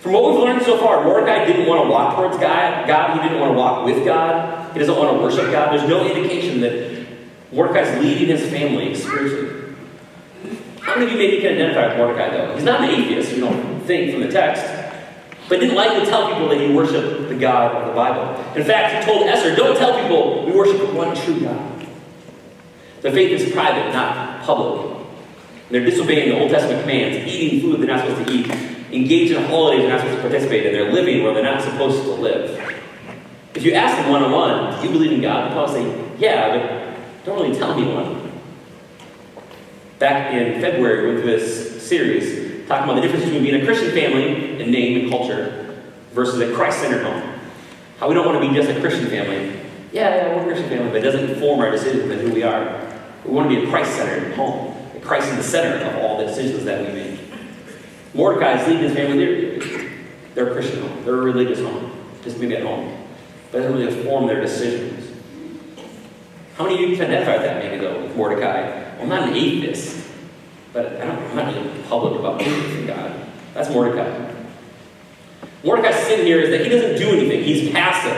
from 0.00 0.12
what 0.12 0.30
we've 0.30 0.40
learned 0.40 0.62
so 0.62 0.78
far, 0.78 1.04
Mordecai 1.04 1.44
didn't 1.44 1.66
want 1.66 1.84
to 1.84 1.90
walk 1.90 2.16
towards 2.16 2.36
God. 2.38 2.86
God, 2.86 3.16
he 3.16 3.22
didn't 3.22 3.40
want 3.40 3.52
to 3.52 3.58
walk 3.58 3.84
with 3.84 4.04
God. 4.04 4.57
He 4.78 4.86
doesn't 4.86 4.96
want 4.96 5.16
to 5.16 5.20
worship 5.20 5.50
God. 5.50 5.72
There's 5.72 5.88
no 5.88 6.06
indication 6.06 6.60
that 6.60 7.04
Mordecai's 7.50 8.00
leading 8.00 8.28
his 8.28 8.48
family 8.48 8.94
spiritually. 8.94 9.74
How 10.78 10.94
many 10.94 11.06
of 11.06 11.12
you 11.12 11.18
maybe 11.18 11.42
can 11.42 11.54
identify 11.54 11.88
with 11.88 11.96
Mordecai, 11.96 12.30
though? 12.30 12.54
He's 12.54 12.62
not 12.62 12.84
an 12.84 12.90
atheist, 12.90 13.32
you 13.32 13.40
don't 13.40 13.80
think 13.80 14.12
from 14.12 14.20
the 14.20 14.30
text, 14.30 14.62
but 15.48 15.58
didn't 15.58 15.74
like 15.74 16.00
to 16.00 16.08
tell 16.08 16.28
people 16.28 16.48
that 16.50 16.60
he 16.60 16.72
worshiped 16.72 17.28
the 17.28 17.34
God 17.34 17.74
of 17.74 17.88
the 17.88 17.92
Bible. 17.92 18.40
In 18.54 18.62
fact, 18.62 19.04
he 19.04 19.12
told 19.12 19.26
Esther, 19.26 19.56
don't 19.56 19.76
tell 19.76 20.00
people 20.00 20.46
we 20.46 20.52
worship 20.52 20.94
one 20.94 21.16
true 21.16 21.40
God. 21.40 21.84
The 23.00 23.10
faith 23.10 23.32
is 23.32 23.52
private, 23.52 23.92
not 23.92 24.44
public. 24.44 24.96
They're 25.70 25.84
disobeying 25.84 26.28
the 26.28 26.38
Old 26.38 26.52
Testament 26.52 26.82
commands, 26.82 27.26
eating 27.26 27.62
food 27.62 27.80
they're 27.80 27.96
not 27.96 28.06
supposed 28.06 28.28
to 28.28 28.32
eat, 28.32 28.48
engaged 28.92 29.32
in 29.32 29.42
holidays 29.46 29.80
they're 29.80 29.90
not 29.90 30.02
supposed 30.02 30.18
to 30.18 30.22
participate 30.22 30.66
in, 30.66 30.72
they're 30.72 30.92
living 30.92 31.24
where 31.24 31.34
they're 31.34 31.42
not 31.42 31.62
supposed 31.62 32.04
to 32.04 32.10
live. 32.12 32.67
If 33.54 33.62
you 33.62 33.72
ask 33.72 33.96
them 33.96 34.10
one 34.10 34.22
on 34.22 34.32
one, 34.32 34.80
do 34.80 34.86
you 34.86 34.92
believe 34.92 35.12
in 35.12 35.20
God? 35.20 35.46
They'll 35.46 35.66
probably 35.66 35.82
say, 35.82 36.14
yeah, 36.18 36.56
but 36.56 37.24
don't 37.24 37.40
really 37.42 37.58
tell 37.58 37.72
anyone. 37.72 38.32
Back 39.98 40.32
in 40.32 40.60
February 40.60 41.14
with 41.14 41.24
this 41.24 41.86
series, 41.86 42.66
talking 42.68 42.84
about 42.84 42.96
the 42.96 43.00
difference 43.00 43.24
between 43.24 43.42
being 43.42 43.60
a 43.60 43.64
Christian 43.64 43.90
family 43.92 44.60
in 44.62 44.70
name 44.70 45.00
and 45.00 45.10
culture 45.10 45.82
versus 46.12 46.38
a 46.40 46.54
Christ 46.54 46.80
centered 46.80 47.02
home. 47.02 47.40
How 47.98 48.08
we 48.08 48.14
don't 48.14 48.26
want 48.26 48.40
to 48.42 48.48
be 48.48 48.54
just 48.54 48.70
a 48.70 48.80
Christian 48.80 49.06
family. 49.08 49.60
Yeah, 49.92 50.14
yeah, 50.14 50.36
we're 50.36 50.42
a 50.42 50.44
Christian 50.44 50.68
family, 50.68 50.90
but 50.90 50.96
it 50.98 51.02
doesn't 51.02 51.30
inform 51.30 51.60
our 51.60 51.70
decisions 51.70 52.10
and 52.10 52.20
who 52.20 52.32
we 52.32 52.42
are. 52.42 52.86
We 53.24 53.32
want 53.32 53.50
to 53.50 53.56
be 53.56 53.66
a 53.66 53.70
Christ 53.70 53.96
centered 53.96 54.34
home. 54.34 54.76
a 54.94 55.00
Christ 55.00 55.30
in 55.30 55.36
the 55.36 55.42
center 55.42 55.84
of 55.84 55.96
all 56.04 56.18
the 56.18 56.26
decisions 56.26 56.64
that 56.64 56.86
we 56.86 56.92
make. 56.92 57.20
Mordecai 58.14 58.60
is 58.60 58.80
his 58.80 58.94
family. 58.94 59.18
They're, 59.18 59.90
they're 60.34 60.50
a 60.50 60.52
Christian 60.52 60.82
home. 60.82 61.04
They're 61.04 61.14
a 61.14 61.22
religious 61.22 61.60
home. 61.60 61.92
Just 62.22 62.38
maybe 62.38 62.56
at 62.56 62.62
home. 62.62 62.97
But 63.50 63.58
doesn't 63.58 63.72
really 63.72 63.96
inform 63.98 64.26
their 64.26 64.40
decisions. 64.40 65.04
How 66.56 66.64
many 66.64 66.82
of 66.82 66.90
you 66.90 66.96
can 66.96 67.06
identify 67.06 67.34
with 67.34 67.42
that, 67.42 67.62
maybe, 67.62 67.78
though, 67.78 68.02
with 68.02 68.16
Mordecai? 68.16 68.62
Well, 68.62 69.02
I'm 69.02 69.08
not 69.08 69.28
an 69.28 69.34
atheist, 69.34 70.08
but 70.72 70.86
I 71.00 71.06
don't, 71.06 71.18
I'm 71.18 71.36
not 71.36 71.54
really 71.54 71.82
public 71.84 72.18
about 72.18 72.42
faith 72.42 72.78
in 72.78 72.86
God. 72.86 73.14
That's 73.54 73.70
Mordecai. 73.70 74.34
Mordecai's 75.64 76.06
sin 76.06 76.26
here 76.26 76.40
is 76.40 76.50
that 76.50 76.60
he 76.60 76.68
doesn't 76.68 76.96
do 76.98 77.16
anything, 77.16 77.44
he's 77.44 77.70
passive. 77.70 78.16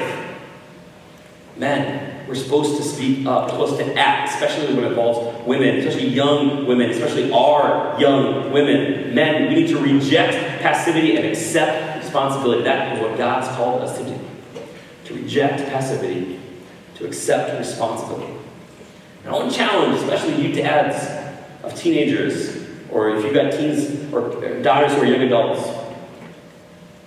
Men, 1.57 2.27
we're 2.27 2.35
supposed 2.35 2.77
to 2.77 2.83
speak 2.83 3.27
up, 3.27 3.45
we're 3.45 3.66
supposed 3.66 3.77
to 3.79 3.95
act, 3.99 4.33
especially 4.33 4.75
when 4.75 4.85
it 4.85 4.88
involves 4.88 5.47
women, 5.47 5.77
especially 5.77 6.09
young 6.09 6.66
women, 6.66 6.90
especially 6.90 7.33
our 7.33 8.01
young 8.01 8.53
women. 8.53 9.14
Men, 9.14 9.49
we 9.49 9.62
need 9.62 9.69
to 9.69 9.79
reject 9.79 10.62
passivity 10.62 11.16
and 11.16 11.27
accept 11.27 12.05
responsibility. 12.05 12.62
That 12.62 12.97
is 12.97 13.03
what 13.03 13.19
God's 13.19 13.49
called 13.57 13.83
us 13.83 13.99
to 13.99 14.05
do. 14.05 14.19
To 15.11 15.16
reject 15.16 15.68
passivity, 15.70 16.38
to 16.94 17.05
accept 17.05 17.59
responsibility. 17.59 18.33
And 19.25 19.35
I 19.35 19.37
want 19.37 19.51
to 19.51 19.57
challenge, 19.57 20.01
especially 20.01 20.40
you 20.40 20.55
dads 20.55 21.35
of 21.64 21.77
teenagers, 21.77 22.64
or 22.92 23.16
if 23.16 23.25
you've 23.25 23.35
got 23.35 23.51
teens 23.51 24.12
or 24.12 24.31
daughters 24.62 24.92
who 24.94 25.01
are 25.01 25.07
young 25.07 25.23
adults, 25.23 25.68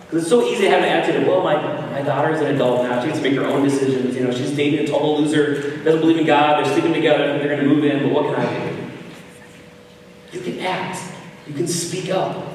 because 0.02 0.24
it's 0.24 0.30
so 0.30 0.44
easy 0.44 0.64
to 0.64 0.70
have 0.70 0.84
an 0.84 0.90
attitude 0.90 1.22
of, 1.22 1.28
well, 1.30 1.44
my, 1.44 1.56
my 1.92 2.02
daughter 2.02 2.34
is 2.34 2.42
an 2.42 2.54
adult 2.54 2.84
now. 2.84 3.00
She 3.00 3.08
gets 3.08 3.20
to 3.20 3.24
make 3.24 3.36
her 3.36 3.46
own 3.46 3.64
decisions. 3.64 4.18
You 4.18 4.26
know, 4.26 4.34
she's 4.34 4.52
dating 4.52 4.86
a 4.86 4.88
total 4.88 5.22
loser, 5.22 5.82
doesn't 5.84 6.02
believe 6.02 6.18
in 6.18 6.26
God, 6.26 6.58
they're 6.58 6.74
sleeping 6.74 6.94
together, 6.94 7.40
they're 7.40 7.48
going 7.48 7.62
to 7.62 7.66
move 7.66 7.86
in, 7.86 8.04
but 8.04 8.12
what 8.12 8.36
can 8.36 8.46
I 8.46 8.70
do? 8.70 8.92
You 10.34 10.42
can 10.42 10.60
act. 10.60 11.02
You 11.48 11.54
can 11.54 11.68
speak 11.68 12.10
up. 12.10 12.53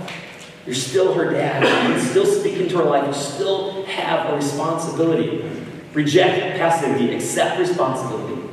You're 0.66 0.74
still 0.74 1.14
her 1.14 1.30
dad. 1.30 1.62
You 1.62 1.94
can 1.94 2.06
still 2.06 2.26
speak 2.26 2.58
into 2.58 2.78
her 2.78 2.84
life. 2.84 3.06
You 3.06 3.14
still 3.14 3.84
have 3.86 4.32
a 4.32 4.36
responsibility. 4.36 5.48
Reject 5.94 6.58
passivity. 6.58 7.14
Accept 7.14 7.58
responsibility. 7.58 8.48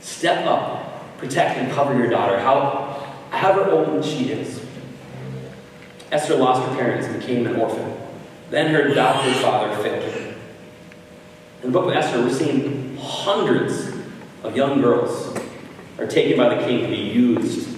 Step 0.00 0.46
up. 0.46 1.18
Protect 1.18 1.58
and 1.58 1.70
cover 1.72 1.96
your 1.96 2.08
daughter, 2.08 2.40
how, 2.40 3.14
however 3.30 3.70
old 3.70 4.04
she 4.04 4.30
is. 4.32 4.64
Esther 6.10 6.34
lost 6.36 6.66
her 6.66 6.74
parents 6.74 7.06
and 7.06 7.20
became 7.20 7.46
an 7.46 7.56
orphan. 7.56 7.94
Then 8.48 8.72
her 8.74 8.88
adopted 8.88 9.36
father 9.36 9.76
failed 9.82 10.12
her. 10.12 10.34
In 11.62 11.70
the 11.70 11.78
book 11.78 11.88
of 11.88 11.92
Esther, 11.92 12.22
we're 12.22 12.32
seeing 12.32 12.96
hundreds 12.96 13.92
of 14.42 14.56
young 14.56 14.80
girls 14.80 15.38
are 15.98 16.06
taken 16.06 16.38
by 16.38 16.54
the 16.54 16.64
king 16.64 16.80
to 16.80 16.88
be 16.88 16.96
used 16.96 17.68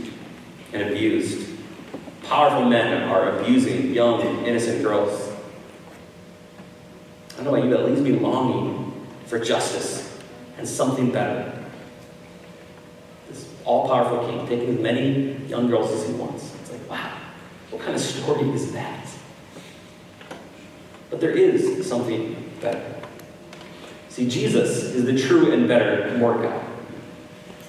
and 0.72 0.82
abused. 0.90 1.51
Powerful 2.32 2.64
men 2.64 3.10
are 3.10 3.38
abusing 3.38 3.92
young, 3.92 4.22
innocent 4.46 4.82
girls. 4.82 5.30
I 7.38 7.44
don't 7.44 7.52
know 7.52 7.62
you, 7.62 7.76
at 7.76 7.84
least 7.90 8.04
be 8.04 8.12
longing 8.12 9.06
for 9.26 9.38
justice 9.38 10.18
and 10.56 10.66
something 10.66 11.12
better. 11.12 11.52
This 13.28 13.46
all 13.66 13.86
powerful 13.86 14.26
king 14.26 14.48
taking 14.48 14.76
as 14.76 14.80
many 14.80 15.34
young 15.46 15.68
girls 15.68 15.92
as 15.92 16.06
he 16.06 16.14
wants. 16.14 16.54
It's 16.62 16.72
like, 16.72 16.88
wow, 16.88 17.18
what 17.68 17.82
kind 17.82 17.94
of 17.94 18.00
story 18.00 18.48
is 18.52 18.72
that? 18.72 19.06
But 21.10 21.20
there 21.20 21.32
is 21.32 21.86
something 21.86 22.50
better. 22.62 22.94
See, 24.08 24.26
Jesus 24.26 24.84
is 24.84 25.04
the 25.04 25.18
true 25.18 25.52
and 25.52 25.68
better 25.68 26.16
Mordecai. 26.16 26.66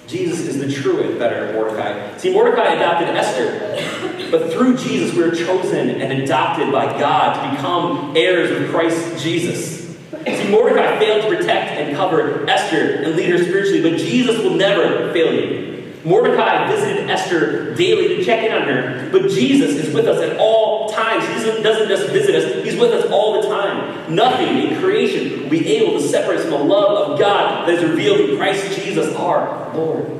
Jesus 0.06 0.40
is 0.40 0.58
the 0.58 0.72
true 0.72 1.02
and 1.02 1.18
better 1.18 1.52
Mordecai. 1.52 2.16
See, 2.16 2.32
Mordecai 2.32 2.72
adopted 2.72 3.08
Esther, 3.08 4.23
but 4.38 4.52
through 4.52 4.76
Jesus 4.76 5.14
we 5.14 5.22
are 5.22 5.30
chosen 5.30 5.90
and 5.90 6.22
adopted 6.22 6.72
by 6.72 6.86
God 6.98 7.34
to 7.34 7.56
become 7.56 8.16
heirs 8.16 8.50
of 8.50 8.68
Christ 8.70 9.22
Jesus. 9.22 9.96
See, 10.26 10.50
Mordecai 10.50 10.98
failed 10.98 11.22
to 11.22 11.36
protect 11.36 11.78
and 11.78 11.94
cover 11.94 12.48
Esther 12.50 13.04
and 13.04 13.14
lead 13.14 13.28
her 13.30 13.38
spiritually, 13.38 13.88
but 13.88 13.96
Jesus 13.96 14.38
will 14.38 14.54
never 14.54 15.12
fail 15.12 15.32
you. 15.32 15.92
Mordecai 16.04 16.68
visited 16.68 17.08
Esther 17.08 17.76
daily 17.76 18.16
to 18.16 18.24
check 18.24 18.42
in 18.44 18.52
on 18.52 18.62
her, 18.62 19.08
but 19.12 19.30
Jesus 19.30 19.76
is 19.76 19.94
with 19.94 20.06
us 20.06 20.20
at 20.20 20.36
all 20.38 20.88
times. 20.90 21.24
He 21.28 21.62
doesn't 21.62 21.88
just 21.88 22.10
visit 22.10 22.34
us, 22.34 22.64
He's 22.64 22.78
with 22.78 22.90
us 22.90 23.08
all 23.12 23.40
the 23.40 23.48
time. 23.48 24.12
Nothing 24.12 24.66
in 24.66 24.80
creation 24.80 25.44
will 25.44 25.50
be 25.50 25.76
able 25.76 25.92
to 26.00 26.08
separate 26.08 26.40
us 26.40 26.42
from 26.42 26.52
the 26.52 26.64
love 26.64 27.10
of 27.10 27.18
God 27.20 27.68
that 27.68 27.76
is 27.76 27.88
revealed 27.88 28.30
in 28.30 28.36
Christ 28.36 28.80
Jesus 28.80 29.14
our 29.14 29.72
Lord. 29.76 30.10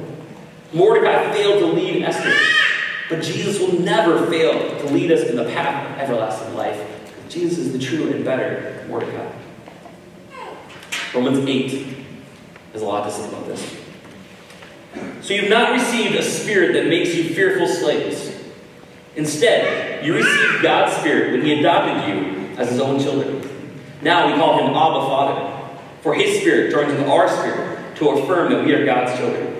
Mordecai 0.72 1.33
failed 1.33 1.61
to 1.61 1.66
lead 1.66 2.03
Esther, 2.03 2.33
but 3.09 3.23
Jesus 3.23 3.61
will 3.61 3.81
never 3.81 4.27
fail 4.27 4.79
to 4.81 4.87
lead 4.87 5.11
us 5.11 5.29
in 5.29 5.37
the 5.37 5.45
path 5.45 5.90
of 5.90 5.99
everlasting 5.99 6.55
life. 6.55 6.81
Jesus 7.29 7.59
is 7.59 7.73
the 7.73 7.79
true 7.79 8.12
and 8.12 8.25
better 8.25 8.85
Mordecai. 8.88 9.31
Romans 11.14 11.47
8 11.47 11.97
has 12.73 12.83
a 12.83 12.85
lot 12.85 13.05
to 13.05 13.11
say 13.11 13.29
about 13.29 13.47
this. 13.47 13.77
So 15.21 15.35
you've 15.35 15.51
not 15.51 15.73
received 15.73 16.17
a 16.17 16.23
spirit 16.23 16.75
that 16.75 16.87
makes 16.87 17.14
you 17.14 17.35
fearful 17.35 17.67
slaves. 17.67 18.33
Instead, 19.17 20.05
you 20.05 20.14
received 20.14 20.62
God's 20.62 20.97
Spirit 20.97 21.33
when 21.33 21.43
He 21.43 21.61
adopted 21.61 22.09
you 22.09 22.57
as 22.59 22.71
His 22.71 22.81
own 22.81 23.01
children. 23.01 23.49
Now 24.03 24.27
we 24.27 24.35
call 24.35 24.59
Him 24.59 24.75
Abba 24.75 25.07
Father, 25.07 25.79
for 26.03 26.14
His 26.14 26.40
Spirit 26.40 26.73
joins 26.73 26.93
with 26.93 27.09
our 27.09 27.29
spirit 27.29 27.97
to 27.97 28.11
affirm 28.11 28.53
that 28.53 28.64
we 28.64 28.75
are 28.75 28.85
God's 28.85 29.17
children. 29.19 29.54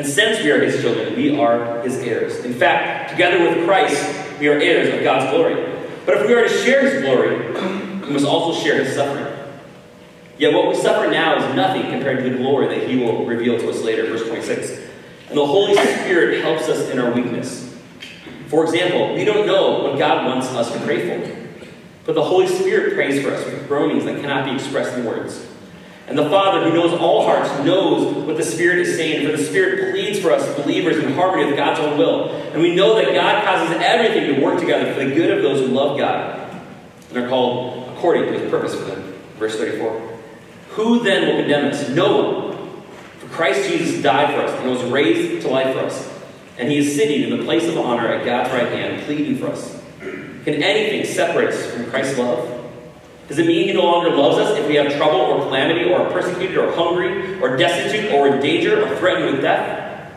And 0.00 0.08
since 0.08 0.42
we 0.42 0.50
are 0.50 0.64
His 0.64 0.80
children, 0.80 1.14
we 1.14 1.38
are 1.38 1.82
His 1.82 1.98
heirs. 1.98 2.42
In 2.46 2.54
fact, 2.54 3.10
together 3.10 3.38
with 3.44 3.66
Christ, 3.66 4.02
we 4.40 4.48
are 4.48 4.54
heirs 4.54 4.94
of 4.94 5.04
God's 5.04 5.30
glory. 5.30 5.56
But 6.06 6.16
if 6.16 6.26
we 6.26 6.32
are 6.32 6.44
to 6.44 6.48
share 6.48 6.88
His 6.88 7.02
glory, 7.02 7.36
we 8.06 8.10
must 8.10 8.24
also 8.24 8.58
share 8.58 8.82
His 8.82 8.94
suffering. 8.94 9.26
Yet 10.38 10.54
what 10.54 10.68
we 10.68 10.74
suffer 10.74 11.10
now 11.10 11.36
is 11.36 11.54
nothing 11.54 11.82
compared 11.82 12.24
to 12.24 12.30
the 12.30 12.38
glory 12.38 12.68
that 12.68 12.88
He 12.88 12.96
will 12.96 13.26
reveal 13.26 13.58
to 13.58 13.68
us 13.68 13.82
later. 13.82 14.06
Verse 14.06 14.26
26. 14.26 14.70
And 15.28 15.36
the 15.36 15.44
Holy 15.44 15.74
Spirit 15.74 16.40
helps 16.40 16.66
us 16.70 16.88
in 16.88 16.98
our 16.98 17.12
weakness. 17.12 17.70
For 18.46 18.64
example, 18.64 19.14
we 19.14 19.26
don't 19.26 19.46
know 19.46 19.82
what 19.82 19.98
God 19.98 20.24
wants 20.24 20.46
us 20.46 20.72
to 20.72 20.80
pray 20.80 21.10
for. 21.10 21.66
But 22.06 22.14
the 22.14 22.24
Holy 22.24 22.46
Spirit 22.46 22.94
prays 22.94 23.22
for 23.22 23.34
us 23.34 23.44
with 23.44 23.68
groanings 23.68 24.06
that 24.06 24.18
cannot 24.22 24.46
be 24.46 24.52
expressed 24.52 24.96
in 24.96 25.04
words. 25.04 25.46
And 26.10 26.18
the 26.18 26.28
Father, 26.28 26.68
who 26.68 26.74
knows 26.74 26.92
all 26.98 27.24
hearts, 27.24 27.48
knows 27.64 28.26
what 28.26 28.36
the 28.36 28.42
Spirit 28.42 28.80
is 28.80 28.96
saying, 28.96 29.24
for 29.24 29.36
the 29.36 29.44
Spirit 29.44 29.92
pleads 29.92 30.18
for 30.18 30.32
us 30.32 30.56
believers 30.56 30.98
in 30.98 31.12
harmony 31.12 31.46
with 31.46 31.56
God's 31.56 31.78
own 31.78 31.96
will. 31.96 32.30
And 32.52 32.60
we 32.60 32.74
know 32.74 32.96
that 32.96 33.14
God 33.14 33.44
causes 33.44 33.76
everything 33.80 34.34
to 34.34 34.44
work 34.44 34.58
together 34.58 34.92
for 34.92 35.04
the 35.04 35.14
good 35.14 35.30
of 35.30 35.44
those 35.44 35.60
who 35.60 35.72
love 35.72 35.96
God 35.96 36.50
and 37.10 37.18
are 37.18 37.28
called 37.28 37.96
according 37.96 38.24
to 38.24 38.40
his 38.40 38.50
purpose 38.50 38.74
for 38.74 38.86
them. 38.86 39.14
Verse 39.38 39.56
34. 39.56 40.18
Who 40.70 41.04
then 41.04 41.28
will 41.28 41.42
condemn 41.42 41.66
us? 41.66 41.88
No 41.90 42.22
one. 42.22 42.82
For 43.20 43.28
Christ 43.28 43.68
Jesus 43.68 44.02
died 44.02 44.34
for 44.34 44.40
us 44.40 44.60
and 44.60 44.68
was 44.68 44.82
raised 44.90 45.42
to 45.42 45.48
life 45.48 45.74
for 45.74 45.84
us. 45.84 46.12
And 46.58 46.68
he 46.68 46.78
is 46.78 46.96
sitting 46.96 47.22
in 47.22 47.38
the 47.38 47.44
place 47.44 47.68
of 47.68 47.78
honor 47.78 48.08
at 48.08 48.24
God's 48.24 48.50
right 48.52 48.72
hand, 48.72 49.04
pleading 49.04 49.38
for 49.38 49.46
us. 49.46 49.80
Can 50.00 50.60
anything 50.60 51.04
separate 51.04 51.50
us 51.50 51.70
from 51.70 51.86
Christ's 51.86 52.18
love? 52.18 52.69
Does 53.30 53.38
it 53.38 53.46
mean 53.46 53.68
he 53.68 53.72
no 53.72 53.84
longer 53.84 54.10
loves 54.10 54.38
us 54.38 54.58
if 54.58 54.66
we 54.66 54.74
have 54.74 54.92
trouble 54.96 55.20
or 55.20 55.38
calamity 55.38 55.88
or 55.88 56.02
are 56.02 56.10
persecuted 56.10 56.58
or 56.58 56.72
hungry 56.72 57.40
or 57.40 57.56
destitute 57.56 58.12
or 58.12 58.26
in 58.26 58.42
danger 58.42 58.84
or 58.84 58.96
threatened 58.96 59.32
with 59.32 59.40
death? 59.40 60.12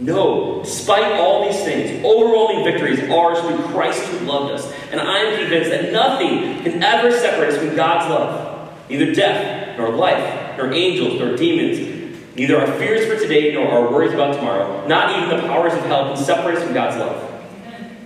No, 0.00 0.60
despite 0.64 1.20
all 1.20 1.48
these 1.48 1.62
things, 1.62 2.04
overwhelming 2.04 2.64
victory 2.64 2.94
is 2.94 3.10
ours 3.10 3.38
through 3.38 3.64
Christ 3.68 4.02
who 4.06 4.26
loved 4.26 4.54
us. 4.54 4.72
And 4.90 5.00
I 5.00 5.18
am 5.18 5.38
convinced 5.38 5.70
that 5.70 5.92
nothing 5.92 6.64
can 6.64 6.82
ever 6.82 7.12
separate 7.12 7.54
us 7.54 7.58
from 7.58 7.76
God's 7.76 8.10
love. 8.10 8.90
Neither 8.90 9.14
death, 9.14 9.78
nor 9.78 9.90
life, 9.90 10.58
nor 10.58 10.72
angels, 10.72 11.20
nor 11.20 11.36
demons, 11.36 11.92
Neither 12.34 12.58
our 12.58 12.66
fears 12.78 13.06
for 13.06 13.18
today 13.18 13.52
nor 13.52 13.68
our 13.68 13.92
worries 13.92 14.14
about 14.14 14.34
tomorrow, 14.34 14.86
not 14.86 15.16
even 15.16 15.36
the 15.36 15.46
powers 15.46 15.74
of 15.74 15.80
hell, 15.80 16.14
can 16.14 16.24
separate 16.24 16.56
us 16.56 16.64
from 16.64 16.72
God's 16.72 16.96
love. 16.96 17.31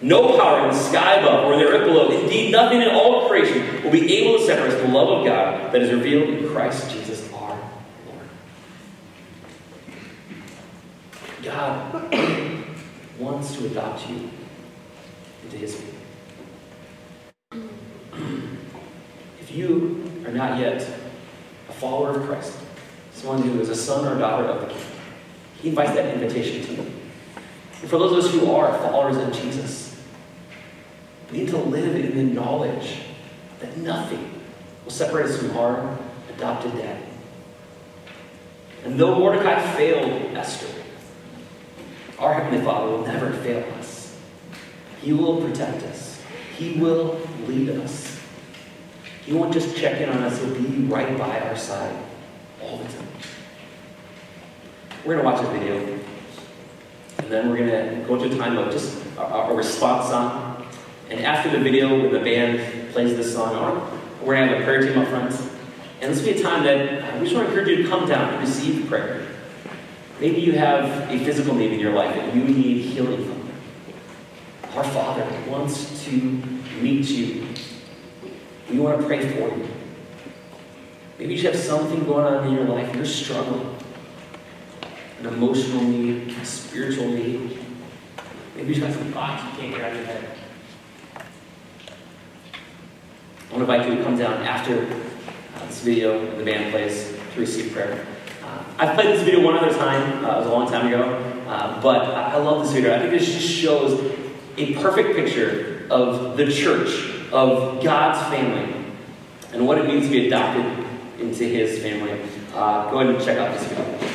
No 0.02 0.38
power 0.38 0.64
in 0.64 0.74
the 0.74 0.78
sky 0.78 1.14
above 1.14 1.44
or 1.44 1.54
in 1.54 1.60
the 1.60 1.66
earth 1.66 1.86
below, 1.86 2.10
indeed 2.10 2.52
nothing 2.52 2.82
in 2.82 2.88
all 2.88 3.28
creation, 3.28 3.82
will 3.82 3.90
be 3.90 4.14
able 4.16 4.38
to 4.38 4.44
separate 4.44 4.72
us 4.72 4.80
the 4.82 4.88
love 4.88 5.20
of 5.20 5.24
God 5.26 5.72
that 5.72 5.80
is 5.80 5.92
revealed 5.92 6.28
in 6.28 6.48
Christ 6.48 6.90
Jesus 6.90 7.32
our 7.32 7.58
Lord. 8.06 8.28
God 11.42 12.14
wants 13.18 13.56
to 13.56 13.66
adopt 13.66 14.08
you 14.08 14.30
into 15.44 15.56
his 15.56 15.74
family. 15.74 15.92
If 19.40 19.54
you 19.54 20.12
are 20.26 20.32
not 20.32 20.58
yet 20.58 20.82
a 21.68 21.72
follower 21.72 22.18
of 22.18 22.26
Christ, 22.26 22.58
someone 23.12 23.42
who 23.42 23.60
is 23.60 23.68
a 23.68 23.76
son 23.76 24.06
or 24.06 24.18
daughter 24.18 24.44
of 24.44 24.60
the 24.60 24.74
King. 24.74 24.82
He 25.62 25.68
invites 25.70 25.92
that 25.92 26.14
invitation 26.14 26.64
to 26.66 26.72
you. 26.72 26.92
And 27.80 27.90
for 27.90 27.98
those 27.98 28.12
of 28.12 28.24
us 28.24 28.32
who 28.32 28.52
are 28.52 28.76
followers 28.78 29.16
of 29.16 29.32
Jesus, 29.32 29.85
we 31.30 31.38
need 31.38 31.48
to 31.48 31.58
live 31.58 31.96
in 31.96 32.16
the 32.16 32.22
knowledge 32.22 32.98
that 33.60 33.76
nothing 33.78 34.40
will 34.84 34.92
separate 34.92 35.26
us 35.26 35.38
from 35.38 35.56
our 35.56 35.98
adopted 36.34 36.72
dad. 36.72 37.02
And 38.84 38.98
though 38.98 39.18
Mordecai 39.18 39.60
failed 39.74 40.36
Esther, 40.36 40.68
our 42.18 42.34
Heavenly 42.34 42.64
Father 42.64 42.92
will 42.92 43.06
never 43.06 43.32
fail 43.32 43.64
us. 43.78 44.16
He 45.02 45.12
will 45.12 45.40
protect 45.40 45.82
us. 45.84 46.22
He 46.56 46.78
will 46.78 47.20
lead 47.46 47.70
us. 47.70 48.18
He 49.24 49.32
won't 49.32 49.52
just 49.52 49.76
check 49.76 50.00
in 50.00 50.08
on 50.08 50.22
us, 50.22 50.38
He'll 50.38 50.54
be 50.54 50.84
right 50.84 51.18
by 51.18 51.40
our 51.40 51.56
side 51.56 51.96
all 52.62 52.78
the 52.78 52.84
time. 52.84 53.08
We're 55.04 55.16
going 55.20 55.26
to 55.26 55.32
watch 55.32 55.44
a 55.44 55.58
video, 55.58 56.00
and 57.18 57.30
then 57.30 57.50
we're 57.50 57.56
going 57.56 58.00
to 58.00 58.06
go 58.06 58.14
into 58.14 58.34
a 58.34 58.38
time 58.38 58.56
of 58.56 58.72
just 58.72 59.02
a 59.18 59.52
response 59.52 60.08
song. 60.10 60.45
And 61.10 61.20
after 61.20 61.50
the 61.50 61.58
video, 61.58 62.00
when 62.00 62.12
the 62.12 62.20
band 62.20 62.92
plays 62.92 63.16
this 63.16 63.32
song, 63.32 63.54
on. 63.54 64.00
we're 64.20 64.34
going 64.34 64.48
to 64.48 64.54
have 64.54 64.62
a 64.62 64.64
prayer 64.64 64.80
team 64.80 64.98
up 64.98 65.08
front. 65.08 65.32
And 66.00 66.12
this 66.12 66.18
will 66.18 66.32
be 66.32 66.40
a 66.40 66.42
time 66.42 66.64
that 66.64 67.14
we 67.14 67.26
just 67.26 67.34
want 67.34 67.48
to 67.48 67.52
encourage 67.52 67.68
you 67.68 67.82
to 67.84 67.88
come 67.88 68.08
down 68.08 68.34
and 68.34 68.40
receive 68.40 68.88
prayer. 68.88 69.26
Maybe 70.20 70.40
you 70.40 70.52
have 70.52 71.10
a 71.10 71.18
physical 71.24 71.54
need 71.54 71.72
in 71.72 71.80
your 71.80 71.92
life 71.92 72.14
that 72.16 72.34
you 72.34 72.42
need 72.42 72.82
healing 72.82 73.24
from. 73.24 73.50
Our 74.76 74.84
Father 74.84 75.26
wants 75.48 76.04
to 76.04 76.10
meet 76.80 77.06
you. 77.08 77.46
We 78.70 78.78
want 78.78 79.00
to 79.00 79.06
pray 79.06 79.26
for 79.28 79.56
you. 79.56 79.68
Maybe 81.18 81.34
you 81.34 81.40
just 81.40 81.54
have 81.54 81.64
something 81.64 82.04
going 82.04 82.26
on 82.26 82.46
in 82.46 82.54
your 82.54 82.64
life. 82.64 82.94
You're 82.94 83.06
struggling. 83.06 83.74
An 85.20 85.26
emotional 85.26 85.82
need, 85.82 86.28
a 86.30 86.44
spiritual 86.44 87.08
need. 87.08 87.58
Maybe 88.54 88.68
you 88.68 88.74
just 88.74 88.86
have 88.86 88.96
some 88.96 89.12
thoughts 89.12 89.44
you 89.44 89.60
can't 89.60 89.74
get 89.74 89.84
out 89.84 89.92
of 89.92 89.96
your 89.96 90.06
head. 90.06 90.35
I 93.48 93.54
want 93.54 93.66
to 93.66 93.72
invite 93.74 93.88
you 93.88 93.96
to 93.96 94.02
come 94.02 94.18
down 94.18 94.42
after 94.42 94.74
uh, 94.74 95.66
this 95.66 95.80
video 95.82 96.18
and 96.18 96.40
the 96.40 96.44
band 96.44 96.72
plays 96.72 97.16
to 97.34 97.40
receive 97.40 97.72
prayer. 97.72 98.04
Uh, 98.42 98.64
I've 98.76 98.94
played 98.94 99.14
this 99.14 99.22
video 99.22 99.44
one 99.44 99.56
other 99.56 99.72
time, 99.72 100.24
uh, 100.24 100.34
it 100.34 100.38
was 100.38 100.46
a 100.46 100.50
long 100.50 100.68
time 100.68 100.88
ago, 100.88 101.02
uh, 101.46 101.80
but 101.80 102.08
I, 102.08 102.32
I 102.32 102.36
love 102.38 102.64
this 102.64 102.72
video. 102.72 102.94
I 102.94 102.98
think 102.98 103.12
this 103.12 103.24
just 103.24 103.48
shows 103.48 104.12
a 104.56 104.74
perfect 104.74 105.14
picture 105.14 105.86
of 105.90 106.36
the 106.36 106.50
church, 106.50 107.28
of 107.30 107.84
God's 107.84 108.18
family, 108.34 108.84
and 109.52 109.64
what 109.64 109.78
it 109.78 109.86
means 109.86 110.06
to 110.06 110.10
be 110.10 110.26
adopted 110.26 110.84
into 111.20 111.44
His 111.44 111.78
family. 111.78 112.20
Uh, 112.52 112.90
go 112.90 112.98
ahead 112.98 113.14
and 113.14 113.24
check 113.24 113.38
out 113.38 113.56
this 113.56 113.64
video. 113.68 114.05